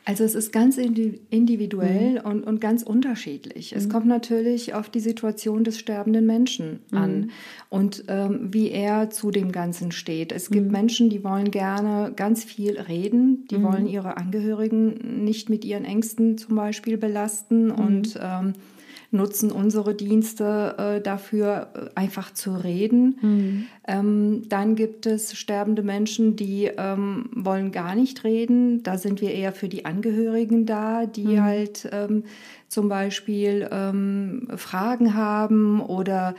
Also 0.04 0.24
es 0.24 0.34
ist 0.34 0.52
ganz 0.52 0.78
individuell 0.78 2.20
mhm. 2.20 2.30
und, 2.30 2.44
und 2.44 2.60
ganz 2.60 2.82
unterschiedlich. 2.82 3.74
Es 3.74 3.86
mhm. 3.86 3.90
kommt 3.90 4.06
natürlich 4.06 4.74
auf 4.74 4.88
die 4.88 5.00
Situation 5.00 5.62
des 5.62 5.78
sterbenden 5.78 6.26
Menschen 6.26 6.80
an 6.90 7.20
mhm. 7.20 7.30
und 7.68 8.04
ähm, 8.08 8.48
wie 8.52 8.70
er 8.70 9.10
zu 9.10 9.30
dem 9.30 9.52
Ganzen 9.52 9.92
steht. 9.92 10.32
Es 10.32 10.50
gibt 10.50 10.66
mhm. 10.66 10.72
Menschen, 10.72 11.10
die 11.10 11.22
wollen 11.22 11.50
gerne 11.50 12.12
ganz 12.16 12.44
viel 12.44 12.80
reden, 12.80 13.46
die 13.50 13.58
mhm. 13.58 13.62
wollen 13.64 13.86
ihre 13.86 14.16
Angehörigen 14.16 15.24
nicht 15.24 15.50
mit 15.50 15.64
ihren 15.64 15.84
Ängsten 15.84 16.38
zum 16.38 16.56
Beispiel 16.56 16.96
belasten 16.96 17.70
und 17.70 18.18
ähm, 18.20 18.54
nutzen 19.12 19.50
unsere 19.50 19.94
Dienste 19.94 20.74
äh, 20.78 21.00
dafür, 21.00 21.68
äh, 21.74 21.98
einfach 21.98 22.32
zu 22.32 22.52
reden. 22.52 23.18
Mhm. 23.20 23.66
Ähm, 23.86 24.42
dann 24.48 24.76
gibt 24.76 25.06
es 25.06 25.36
sterbende 25.36 25.82
Menschen, 25.82 26.36
die 26.36 26.70
ähm, 26.76 27.28
wollen 27.32 27.72
gar 27.72 27.94
nicht 27.94 28.24
reden. 28.24 28.82
Da 28.82 28.98
sind 28.98 29.20
wir 29.20 29.32
eher 29.32 29.52
für 29.52 29.68
die 29.68 29.84
Angehörigen 29.84 30.64
da, 30.64 31.06
die 31.06 31.36
mhm. 31.36 31.42
halt 31.42 31.88
ähm, 31.92 32.24
zum 32.68 32.88
Beispiel 32.88 33.68
ähm, 33.72 34.48
Fragen 34.56 35.14
haben 35.14 35.80
oder 35.80 36.36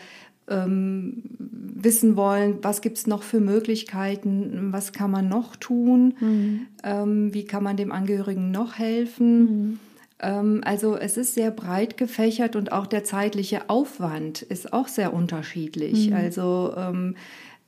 ähm, 0.48 1.24
wissen 1.38 2.16
wollen, 2.16 2.60
was 2.62 2.82
gibt 2.82 2.98
es 2.98 3.08
noch 3.08 3.24
für 3.24 3.40
Möglichkeiten, 3.40 4.72
was 4.72 4.94
kann 4.94 5.12
man 5.12 5.28
noch 5.28 5.56
tun, 5.56 6.14
mhm. 6.20 6.68
ähm, 6.84 7.34
wie 7.34 7.46
kann 7.46 7.64
man 7.64 7.76
dem 7.78 7.92
Angehörigen 7.92 8.52
noch 8.52 8.78
helfen. 8.78 9.80
Ähm, 10.22 10.62
also 10.64 10.96
es 10.96 11.18
ist 11.18 11.34
sehr 11.34 11.52
breit 11.52 11.98
gefächert 11.98 12.56
und 12.56 12.72
auch 12.72 12.88
der 12.88 13.04
zeitliche 13.04 13.70
Aufwand 13.70 14.42
ist 14.42 14.72
auch 14.72 14.88
sehr 14.88 15.14
unterschiedlich. 15.14 16.10
Mhm. 16.10 16.16
Also 16.16 16.74
ähm, 16.78 17.16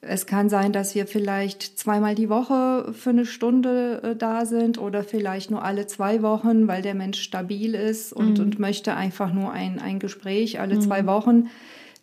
es 0.06 0.26
kann 0.26 0.50
sein, 0.50 0.74
dass 0.74 0.96
wir 0.96 1.08
vielleicht 1.08 1.80
zweimal 1.80 2.14
die 2.16 2.30
Woche 2.30 2.94
für 2.94 3.10
eine 3.10 3.26
Stunde 3.26 4.02
äh, 4.04 4.16
da 4.16 4.46
sind 4.46 4.78
oder 4.78 5.04
vielleicht 5.04 5.50
nur 5.50 5.64
alle 5.64 5.88
zwei 5.88 6.22
Wochen, 6.22 6.68
weil 6.68 6.82
der 6.82 6.94
Mensch 6.94 7.22
stabil 7.22 7.74
ist 7.74 8.14
und, 8.14 8.38
mhm. 8.38 8.46
und 8.46 8.60
möchte 8.60 8.96
einfach 8.96 9.34
nur 9.34 9.52
ein, 9.52 9.80
ein 9.80 10.00
Gespräch 10.00 10.60
alle 10.60 10.76
mhm. 10.76 10.82
zwei 10.82 11.06
Wochen. 11.06 11.48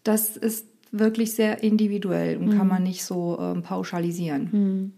Das 0.03 0.37
ist 0.37 0.67
wirklich 0.93 1.35
sehr 1.35 1.63
individuell 1.63 2.39
und 2.39 2.51
kann 2.51 2.67
mhm. 2.67 2.73
man 2.73 2.83
nicht 2.83 3.05
so 3.05 3.39
ähm, 3.41 3.63
pauschalisieren. 3.63 4.49
Mhm. 4.51 4.93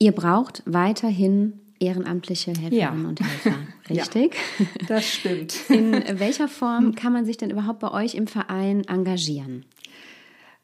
Ihr 0.00 0.12
braucht 0.12 0.62
weiterhin 0.64 1.60
ehrenamtliche 1.80 2.52
Helferinnen 2.52 3.02
ja. 3.02 3.08
und 3.08 3.20
Helfer, 3.20 3.58
richtig? 3.90 4.34
Ja, 4.58 4.66
das 4.88 5.06
stimmt. 5.06 5.56
In 5.70 5.92
welcher 6.18 6.48
Form 6.48 6.94
kann 6.94 7.12
man 7.12 7.24
sich 7.24 7.36
denn 7.36 7.50
überhaupt 7.50 7.80
bei 7.80 7.90
euch 7.92 8.14
im 8.14 8.26
Verein 8.26 8.84
engagieren? 8.86 9.64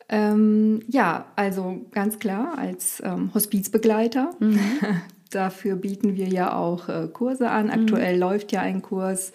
Ähm, 0.09 0.83
ja, 0.89 1.27
also 1.37 1.87
ganz 1.93 2.19
klar 2.19 2.59
als 2.59 3.03
ähm, 3.05 3.31
Hospizbegleiter. 3.35 4.31
Mhm. 4.39 4.59
Dafür 5.31 5.77
bieten 5.77 6.15
wir 6.15 6.29
ja 6.29 6.55
auch 6.55 6.89
äh, 6.89 7.09
Kurse 7.13 7.51
an. 7.51 7.71
Aktuell 7.71 8.15
mhm. 8.15 8.21
läuft 8.21 8.53
ja 8.53 8.61
ein 8.61 8.83
Kurs 8.83 9.33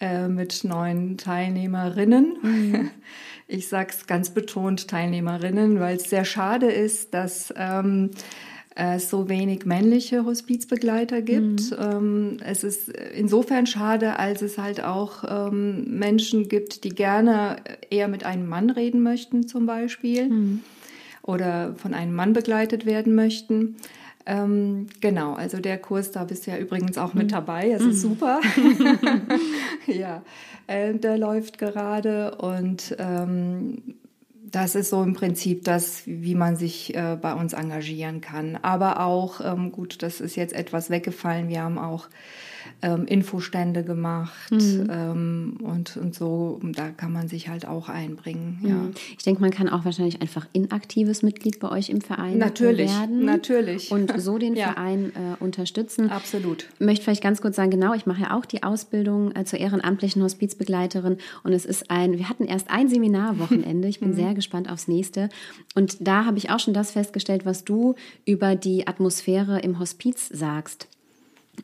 äh, 0.00 0.28
mit 0.28 0.64
neuen 0.64 1.18
Teilnehmerinnen. 1.18 2.38
Mhm. 2.42 2.90
Ich 3.46 3.68
sage 3.68 3.90
es 3.96 4.06
ganz 4.06 4.30
betont 4.30 4.88
Teilnehmerinnen, 4.88 5.80
weil 5.80 5.96
es 5.96 6.04
sehr 6.04 6.24
schade 6.24 6.70
ist, 6.70 7.14
dass 7.14 7.52
ähm, 7.56 8.10
es 8.78 9.10
so 9.10 9.28
wenig 9.28 9.66
männliche 9.66 10.24
Hospizbegleiter 10.24 11.20
gibt. 11.20 11.72
Mhm. 11.72 11.76
Ähm, 11.80 12.36
es 12.44 12.62
ist 12.62 12.88
insofern 12.88 13.66
schade, 13.66 14.18
als 14.18 14.40
es 14.40 14.56
halt 14.56 14.84
auch 14.84 15.24
ähm, 15.28 15.98
Menschen 15.98 16.48
gibt, 16.48 16.84
die 16.84 16.90
gerne 16.90 17.56
eher 17.90 18.06
mit 18.06 18.24
einem 18.24 18.46
Mann 18.46 18.70
reden 18.70 19.02
möchten 19.02 19.48
zum 19.48 19.66
Beispiel 19.66 20.28
mhm. 20.28 20.62
oder 21.22 21.74
von 21.74 21.92
einem 21.92 22.14
Mann 22.14 22.32
begleitet 22.32 22.86
werden 22.86 23.16
möchten. 23.16 23.76
Ähm, 24.26 24.86
genau, 25.00 25.34
also 25.34 25.58
der 25.58 25.78
Kurs, 25.78 26.12
da 26.12 26.22
bist 26.22 26.46
du 26.46 26.52
ja 26.52 26.58
übrigens 26.58 26.98
auch 26.98 27.14
mit 27.14 27.28
mhm. 27.28 27.32
dabei, 27.32 27.70
es 27.70 27.82
ist 27.82 28.04
mhm. 28.04 28.10
super. 28.10 28.40
ja, 29.86 30.22
äh, 30.68 30.94
der 30.94 31.18
läuft 31.18 31.58
gerade 31.58 32.36
und 32.36 32.94
ähm, 32.98 33.96
das 34.50 34.74
ist 34.74 34.90
so 34.90 35.02
im 35.02 35.14
Prinzip 35.14 35.64
das, 35.64 36.02
wie 36.06 36.34
man 36.34 36.56
sich 36.56 36.94
äh, 36.94 37.18
bei 37.20 37.34
uns 37.34 37.52
engagieren 37.52 38.20
kann. 38.20 38.56
Aber 38.56 39.00
auch, 39.00 39.40
ähm, 39.40 39.72
gut, 39.72 40.02
das 40.02 40.20
ist 40.20 40.36
jetzt 40.36 40.54
etwas 40.54 40.90
weggefallen. 40.90 41.48
Wir 41.48 41.62
haben 41.62 41.78
auch 41.78 42.08
ähm, 42.82 43.06
Infostände 43.06 43.84
gemacht 43.84 44.50
mhm. 44.50 44.88
ähm, 44.90 45.56
und, 45.62 45.96
und 45.96 46.14
so. 46.14 46.60
Da 46.62 46.90
kann 46.90 47.12
man 47.12 47.28
sich 47.28 47.48
halt 47.48 47.66
auch 47.66 47.88
einbringen. 47.88 48.58
Ja. 48.62 48.74
Mhm. 48.74 48.94
Ich 49.16 49.24
denke, 49.24 49.40
man 49.40 49.50
kann 49.50 49.68
auch 49.68 49.84
wahrscheinlich 49.84 50.20
einfach 50.22 50.46
inaktives 50.52 51.22
Mitglied 51.22 51.60
bei 51.60 51.70
euch 51.70 51.90
im 51.90 52.00
Verein 52.00 52.38
natürlich, 52.38 52.90
werden. 52.90 53.24
Natürlich. 53.24 53.90
Und 53.90 54.20
so 54.20 54.38
den 54.38 54.54
ja. 54.56 54.72
Verein 54.72 55.12
äh, 55.14 55.42
unterstützen. 55.42 56.10
Absolut. 56.10 56.66
Ich 56.74 56.86
möchte 56.86 57.04
vielleicht 57.04 57.22
ganz 57.22 57.40
kurz 57.40 57.56
sagen, 57.56 57.70
genau, 57.70 57.94
ich 57.94 58.06
mache 58.06 58.22
ja 58.22 58.36
auch 58.36 58.44
die 58.44 58.62
Ausbildung 58.62 59.34
äh, 59.34 59.44
zur 59.44 59.58
ehrenamtlichen 59.58 60.22
Hospizbegleiterin 60.22 61.18
und 61.42 61.52
es 61.52 61.64
ist 61.64 61.90
ein, 61.90 62.18
wir 62.18 62.28
hatten 62.28 62.44
erst 62.44 62.70
ein 62.70 62.88
Seminarwochenende. 62.88 63.88
Ich 63.88 64.00
bin 64.00 64.10
mhm. 64.12 64.14
sehr 64.14 64.34
gespannt 64.34 64.70
aufs 64.70 64.88
nächste. 64.88 65.28
Und 65.74 66.06
da 66.06 66.24
habe 66.24 66.38
ich 66.38 66.50
auch 66.50 66.60
schon 66.60 66.74
das 66.74 66.92
festgestellt, 66.92 67.44
was 67.44 67.64
du 67.64 67.94
über 68.24 68.56
die 68.56 68.86
Atmosphäre 68.86 69.60
im 69.60 69.78
Hospiz 69.78 70.28
sagst. 70.28 70.88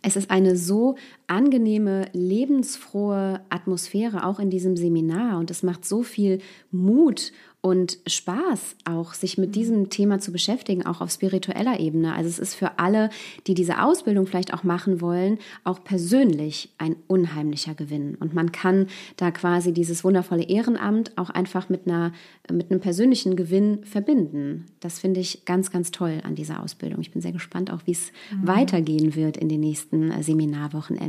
Es 0.02 0.16
ist 0.16 0.30
eine 0.30 0.56
so 0.56 0.96
angenehme, 1.26 2.06
lebensfrohe 2.12 3.40
Atmosphäre 3.48 4.26
auch 4.26 4.38
in 4.38 4.50
diesem 4.50 4.76
Seminar 4.76 5.38
und 5.38 5.50
es 5.50 5.62
macht 5.62 5.84
so 5.84 6.02
viel 6.02 6.40
Mut 6.70 7.32
und 7.64 7.96
Spaß, 8.06 8.76
auch 8.84 9.14
sich 9.14 9.38
mit 9.38 9.48
mhm. 9.48 9.52
diesem 9.52 9.88
Thema 9.88 10.18
zu 10.18 10.32
beschäftigen, 10.32 10.84
auch 10.84 11.00
auf 11.00 11.10
spiritueller 11.10 11.80
Ebene. 11.80 12.14
Also 12.14 12.28
es 12.28 12.38
ist 12.38 12.54
für 12.54 12.78
alle, 12.78 13.08
die 13.46 13.54
diese 13.54 13.82
Ausbildung 13.82 14.26
vielleicht 14.26 14.52
auch 14.52 14.64
machen 14.64 15.00
wollen, 15.00 15.38
auch 15.64 15.82
persönlich 15.82 16.74
ein 16.76 16.94
unheimlicher 17.06 17.72
Gewinn. 17.72 18.16
Und 18.16 18.34
man 18.34 18.52
kann 18.52 18.88
da 19.16 19.30
quasi 19.30 19.72
dieses 19.72 20.04
wundervolle 20.04 20.42
Ehrenamt 20.42 21.16
auch 21.16 21.30
einfach 21.30 21.70
mit 21.70 21.86
einer, 21.86 22.12
mit 22.52 22.70
einem 22.70 22.80
persönlichen 22.80 23.34
Gewinn 23.34 23.82
verbinden. 23.84 24.66
Das 24.80 24.98
finde 24.98 25.20
ich 25.20 25.46
ganz, 25.46 25.70
ganz 25.70 25.90
toll 25.90 26.20
an 26.22 26.34
dieser 26.34 26.62
Ausbildung. 26.62 27.00
Ich 27.00 27.12
bin 27.12 27.22
sehr 27.22 27.32
gespannt 27.32 27.72
auch, 27.72 27.80
wie 27.86 27.92
es 27.92 28.12
mhm. 28.30 28.46
weitergehen 28.46 29.14
wird 29.14 29.38
in 29.38 29.48
den 29.48 29.60
nächsten 29.60 30.10
äh, 30.10 30.22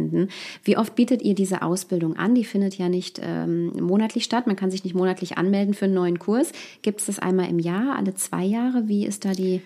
Seminarwochenenden. 0.05 0.29
Wie 0.63 0.77
oft 0.77 0.95
bietet 0.95 1.21
ihr 1.21 1.35
diese 1.35 1.61
Ausbildung 1.61 2.15
an? 2.15 2.35
Die 2.35 2.45
findet 2.45 2.77
ja 2.77 2.89
nicht 2.89 3.19
ähm, 3.23 3.71
monatlich 3.81 4.23
statt. 4.23 4.47
Man 4.47 4.55
kann 4.55 4.71
sich 4.71 4.83
nicht 4.83 4.95
monatlich 4.95 5.37
anmelden 5.37 5.73
für 5.73 5.85
einen 5.85 5.93
neuen 5.93 6.19
Kurs. 6.19 6.51
Gibt 6.81 6.99
es 6.99 7.07
das 7.07 7.19
einmal 7.19 7.49
im 7.49 7.59
Jahr, 7.59 7.95
alle 7.95 8.13
zwei 8.15 8.43
Jahre? 8.43 8.87
Wie 8.87 9.05
ist 9.05 9.25
da 9.25 9.31
die, 9.31 9.61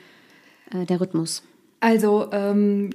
äh, 0.72 0.86
der 0.86 1.02
Rhythmus? 1.02 1.44
Also 1.80 2.28
ähm, 2.32 2.90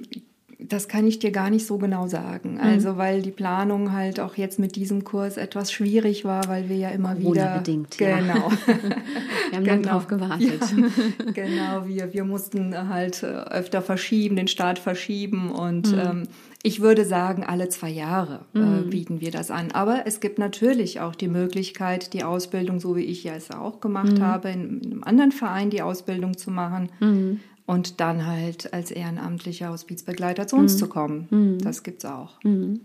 Das 0.59 0.87
kann 0.87 1.05
ich 1.05 1.19
dir 1.19 1.31
gar 1.31 1.49
nicht 1.49 1.65
so 1.65 1.77
genau 1.77 2.07
sagen. 2.07 2.53
Mhm. 2.53 2.59
Also, 2.59 2.97
weil 2.97 3.21
die 3.21 3.31
Planung 3.31 3.91
halt 3.91 4.19
auch 4.19 4.35
jetzt 4.35 4.57
mit 4.59 4.75
diesem 4.75 5.03
Kurs 5.03 5.37
etwas 5.37 5.71
schwierig 5.71 6.23
war, 6.23 6.47
weil 6.47 6.69
wir 6.69 6.77
ja 6.77 6.89
immer 6.89 7.19
wieder. 7.19 7.57
bedingt. 7.57 7.97
Genau. 7.97 8.17
Ja. 8.17 8.51
wir 9.49 9.57
haben 9.57 9.63
genau. 9.63 9.89
drauf 9.89 10.07
gewartet. 10.07 10.61
Ja, 10.61 11.31
genau, 11.33 11.87
wir, 11.87 12.13
wir 12.13 12.23
mussten 12.23 12.89
halt 12.89 13.23
äh, 13.23 13.25
öfter 13.25 13.81
verschieben, 13.81 14.35
den 14.35 14.47
Start 14.47 14.79
verschieben 14.79 15.51
und 15.51 15.91
mhm. 15.91 15.99
ähm, 15.99 16.23
ich 16.65 16.81
würde 16.81 17.05
sagen, 17.05 17.43
alle 17.43 17.69
zwei 17.69 17.91
Jahre 17.91 18.39
äh, 18.55 18.57
mhm. 18.57 18.89
bieten 18.89 19.21
wir 19.21 19.29
das 19.29 19.51
an. 19.51 19.71
Aber 19.73 20.07
es 20.07 20.19
gibt 20.19 20.39
natürlich 20.39 20.99
auch 20.99 21.13
die 21.13 21.27
Möglichkeit, 21.27 22.11
die 22.13 22.23
Ausbildung, 22.23 22.79
so 22.79 22.95
wie 22.95 23.03
ich 23.03 23.23
ja 23.23 23.35
es 23.35 23.51
auch 23.51 23.81
gemacht 23.81 24.13
mhm. 24.13 24.23
habe, 24.23 24.49
in, 24.49 24.81
in, 24.81 24.91
einem 24.93 25.03
anderen 25.03 25.31
Verein 25.31 25.69
die 25.69 25.83
Ausbildung 25.83 26.37
zu 26.37 26.49
machen. 26.49 26.89
Mhm 26.99 27.39
und 27.67 27.99
dann 27.99 28.27
halt 28.27 28.73
als 28.73 28.91
ehrenamtlicher 28.91 29.71
Hospizbegleiter 29.71 30.45
zu 30.45 30.55
uns 30.55 30.75
mhm. 30.75 30.77
zu 30.77 30.87
kommen. 30.87 31.27
Mhm. 31.31 31.57
Das 31.63 31.81
gibt's 31.81 32.05
auch. 32.05 32.37
Mhm. 32.43 32.81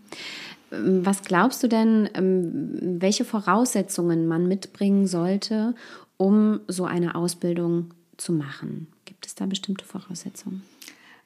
Was 0.71 1.21
glaubst 1.21 1.63
du 1.63 1.69
denn, 1.69 2.09
ähm, 2.15 2.79
welche 2.81 3.27
Voraussetzungen 3.27 4.27
man 4.27 4.49
mitbringen 4.49 5.07
sollte, 5.07 5.75
um 6.17 6.61
so 6.67 6.87
eine 6.87 7.15
Ausbildung 7.15 7.91
zu 8.17 8.33
machen? 8.33 8.87
Gibt 9.05 9.27
es 9.27 9.35
da 9.35 9.45
bestimmte 9.45 9.85
Voraussetzungen? 9.85 10.63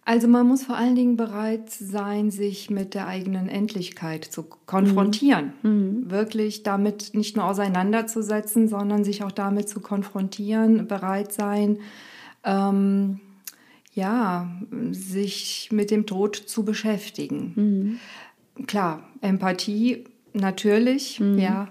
Also 0.07 0.29
man 0.29 0.47
muss 0.47 0.65
vor 0.65 0.77
allen 0.77 0.95
Dingen 0.95 1.17
bereit 1.17 1.71
sein, 1.71 2.31
sich 2.31 2.69
mit 2.69 2.93
der 2.93 3.07
eigenen 3.07 3.49
Endlichkeit 3.49 4.25
zu 4.25 4.43
konfrontieren. 4.43 5.55
Mhm. 5.63 5.71
mhm. 5.71 6.11
Wirklich 6.11 6.63
damit 6.63 7.15
nicht 7.15 7.37
nur 7.37 7.47
auseinanderzusetzen, 7.47 8.69
sondern 8.69 9.05
sich 9.05 9.25
auch 9.25 9.33
damit 9.33 9.69
zu 9.69 9.81
konfrontieren, 9.81 10.87
bereit 10.87 11.33
sein, 11.33 11.79
ähm, 12.45 13.21
ja, 13.95 14.51
sich 14.91 15.71
mit 15.73 15.91
dem 15.91 16.05
Tod 16.05 16.37
zu 16.37 16.65
beschäftigen. 16.65 17.53
Mhm. 18.57 18.67
Klar, 18.67 19.09
Empathie 19.23 20.05
natürlich, 20.35 21.21
mhm. 21.21 21.39
ja. 21.39 21.69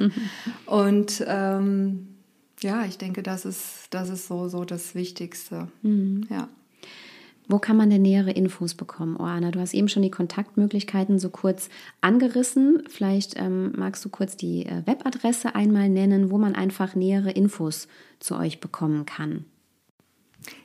Und 0.66 1.24
ähm, 1.26 2.08
ja, 2.60 2.84
ich 2.84 2.98
denke, 2.98 3.22
das 3.22 3.44
ist, 3.44 3.86
das 3.90 4.08
ist 4.08 4.26
so, 4.26 4.48
so 4.48 4.64
das 4.64 4.94
Wichtigste. 4.94 5.68
Mhm. 5.82 6.26
Ja. 6.28 6.48
Wo 7.50 7.58
kann 7.58 7.76
man 7.76 7.90
denn 7.90 8.02
nähere 8.02 8.30
Infos 8.30 8.74
bekommen, 8.74 9.16
Oana? 9.16 9.50
Du 9.50 9.58
hast 9.58 9.74
eben 9.74 9.88
schon 9.88 10.04
die 10.04 10.10
Kontaktmöglichkeiten 10.10 11.18
so 11.18 11.30
kurz 11.30 11.68
angerissen. 12.00 12.84
Vielleicht 12.88 13.36
ähm, 13.36 13.72
magst 13.76 14.04
du 14.04 14.08
kurz 14.08 14.36
die 14.36 14.66
äh, 14.66 14.86
Webadresse 14.86 15.56
einmal 15.56 15.88
nennen, 15.88 16.30
wo 16.30 16.38
man 16.38 16.54
einfach 16.54 16.94
nähere 16.94 17.32
Infos 17.32 17.88
zu 18.20 18.36
euch 18.36 18.60
bekommen 18.60 19.04
kann. 19.04 19.46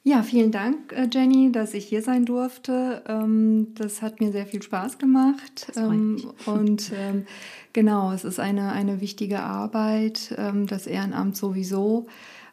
Ja, 0.08 0.22
vielen 0.22 0.52
Dank, 0.52 0.94
äh, 0.94 1.08
Jenny, 1.12 1.52
dass 1.52 1.74
ich 1.74 1.86
hier 1.86 2.04
sein 2.04 2.26
durfte. 2.26 3.02
Ähm, 3.08 3.74
das 3.74 4.04
hat 4.04 4.20
mir 4.20 4.32
sehr 4.32 4.46
viel 4.46 4.62
Spaß 4.62 5.00
gemacht. 5.00 5.72
Ähm, 5.76 6.24
und 6.46 6.92
ähm, 6.96 7.26
genau, 7.74 8.12
es 8.12 8.24
ist 8.24 8.40
eine, 8.40 8.72
eine 8.72 9.02
wichtige 9.02 9.40
Arbeit, 9.42 10.36
das 10.68 10.86
Ehrenamt 10.86 11.36
sowieso. 11.36 12.06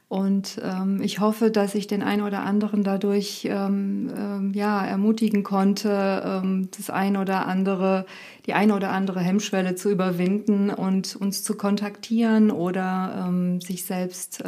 Und 0.09 0.61
ähm, 0.63 1.01
ich 1.03 1.21
hoffe, 1.21 1.51
dass 1.51 1.75
ich 1.75 1.87
den 1.87 2.03
einen 2.03 2.23
oder 2.23 2.43
anderen 2.43 2.83
dadurch 2.85 3.49
ähm, 3.51 4.11
ähm, 4.15 4.53
ja, 4.55 4.85
ermutigen 4.85 5.43
konnte, 5.43 6.69
das 6.77 6.91
ein 6.91 7.17
oder 7.17 7.47
andere, 7.47 8.07
die 8.47 8.53
eine 8.53 8.75
oder 8.75 8.91
andere 8.91 9.21
Hemmschwelle 9.21 9.75
zu 9.75 9.91
überwinden 9.91 10.71
und 10.71 11.17
uns 11.17 11.45
zu 11.45 11.55
kontaktieren 11.57 12.51
oder 12.51 13.59
sich 13.61 13.85
selbst 13.85 14.43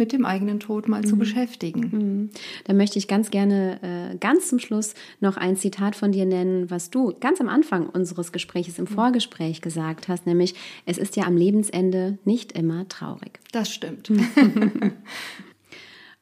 mit 0.00 0.12
dem 0.12 0.24
eigenen 0.24 0.58
Tod 0.58 0.88
mal 0.88 1.02
mhm. 1.02 1.06
zu 1.06 1.16
beschäftigen. 1.16 1.80
Mhm. 1.92 2.30
Da 2.64 2.72
möchte 2.72 2.98
ich 2.98 3.06
ganz 3.06 3.30
gerne 3.30 3.78
äh, 3.82 4.16
ganz 4.16 4.48
zum 4.48 4.58
Schluss 4.58 4.94
noch 5.20 5.36
ein 5.36 5.56
Zitat 5.56 5.94
von 5.94 6.10
dir 6.10 6.24
nennen, 6.24 6.70
was 6.70 6.90
du 6.90 7.14
ganz 7.20 7.40
am 7.40 7.48
Anfang 7.48 7.86
unseres 7.86 8.32
Gesprächs 8.32 8.78
im 8.78 8.86
mhm. 8.86 8.94
Vorgespräch 8.94 9.60
gesagt 9.60 10.08
hast, 10.08 10.26
nämlich 10.26 10.54
es 10.86 10.98
ist 10.98 11.16
ja 11.16 11.24
am 11.24 11.36
Lebensende 11.36 12.18
nicht 12.24 12.52
immer 12.52 12.88
traurig. 12.88 13.38
Das 13.52 13.72
stimmt. 13.72 14.10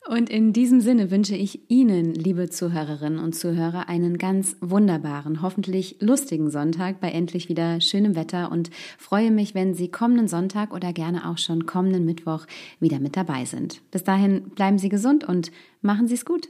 Und 0.08 0.30
in 0.30 0.54
diesem 0.54 0.80
Sinne 0.80 1.10
wünsche 1.10 1.36
ich 1.36 1.70
Ihnen, 1.70 2.14
liebe 2.14 2.48
Zuhörerinnen 2.48 3.18
und 3.18 3.34
Zuhörer, 3.34 3.90
einen 3.90 4.16
ganz 4.16 4.56
wunderbaren, 4.62 5.42
hoffentlich 5.42 5.96
lustigen 6.00 6.50
Sonntag 6.50 6.98
bei 6.98 7.10
endlich 7.10 7.50
wieder 7.50 7.82
schönem 7.82 8.16
Wetter 8.16 8.50
und 8.50 8.70
freue 8.96 9.30
mich, 9.30 9.54
wenn 9.54 9.74
Sie 9.74 9.90
kommenden 9.90 10.26
Sonntag 10.26 10.72
oder 10.72 10.94
gerne 10.94 11.28
auch 11.28 11.36
schon 11.36 11.66
kommenden 11.66 12.06
Mittwoch 12.06 12.46
wieder 12.80 13.00
mit 13.00 13.18
dabei 13.18 13.44
sind. 13.44 13.82
Bis 13.90 14.02
dahin 14.02 14.48
bleiben 14.54 14.78
Sie 14.78 14.88
gesund 14.88 15.24
und 15.24 15.52
machen 15.82 16.08
Sie 16.08 16.14
es 16.14 16.24
gut. 16.24 16.48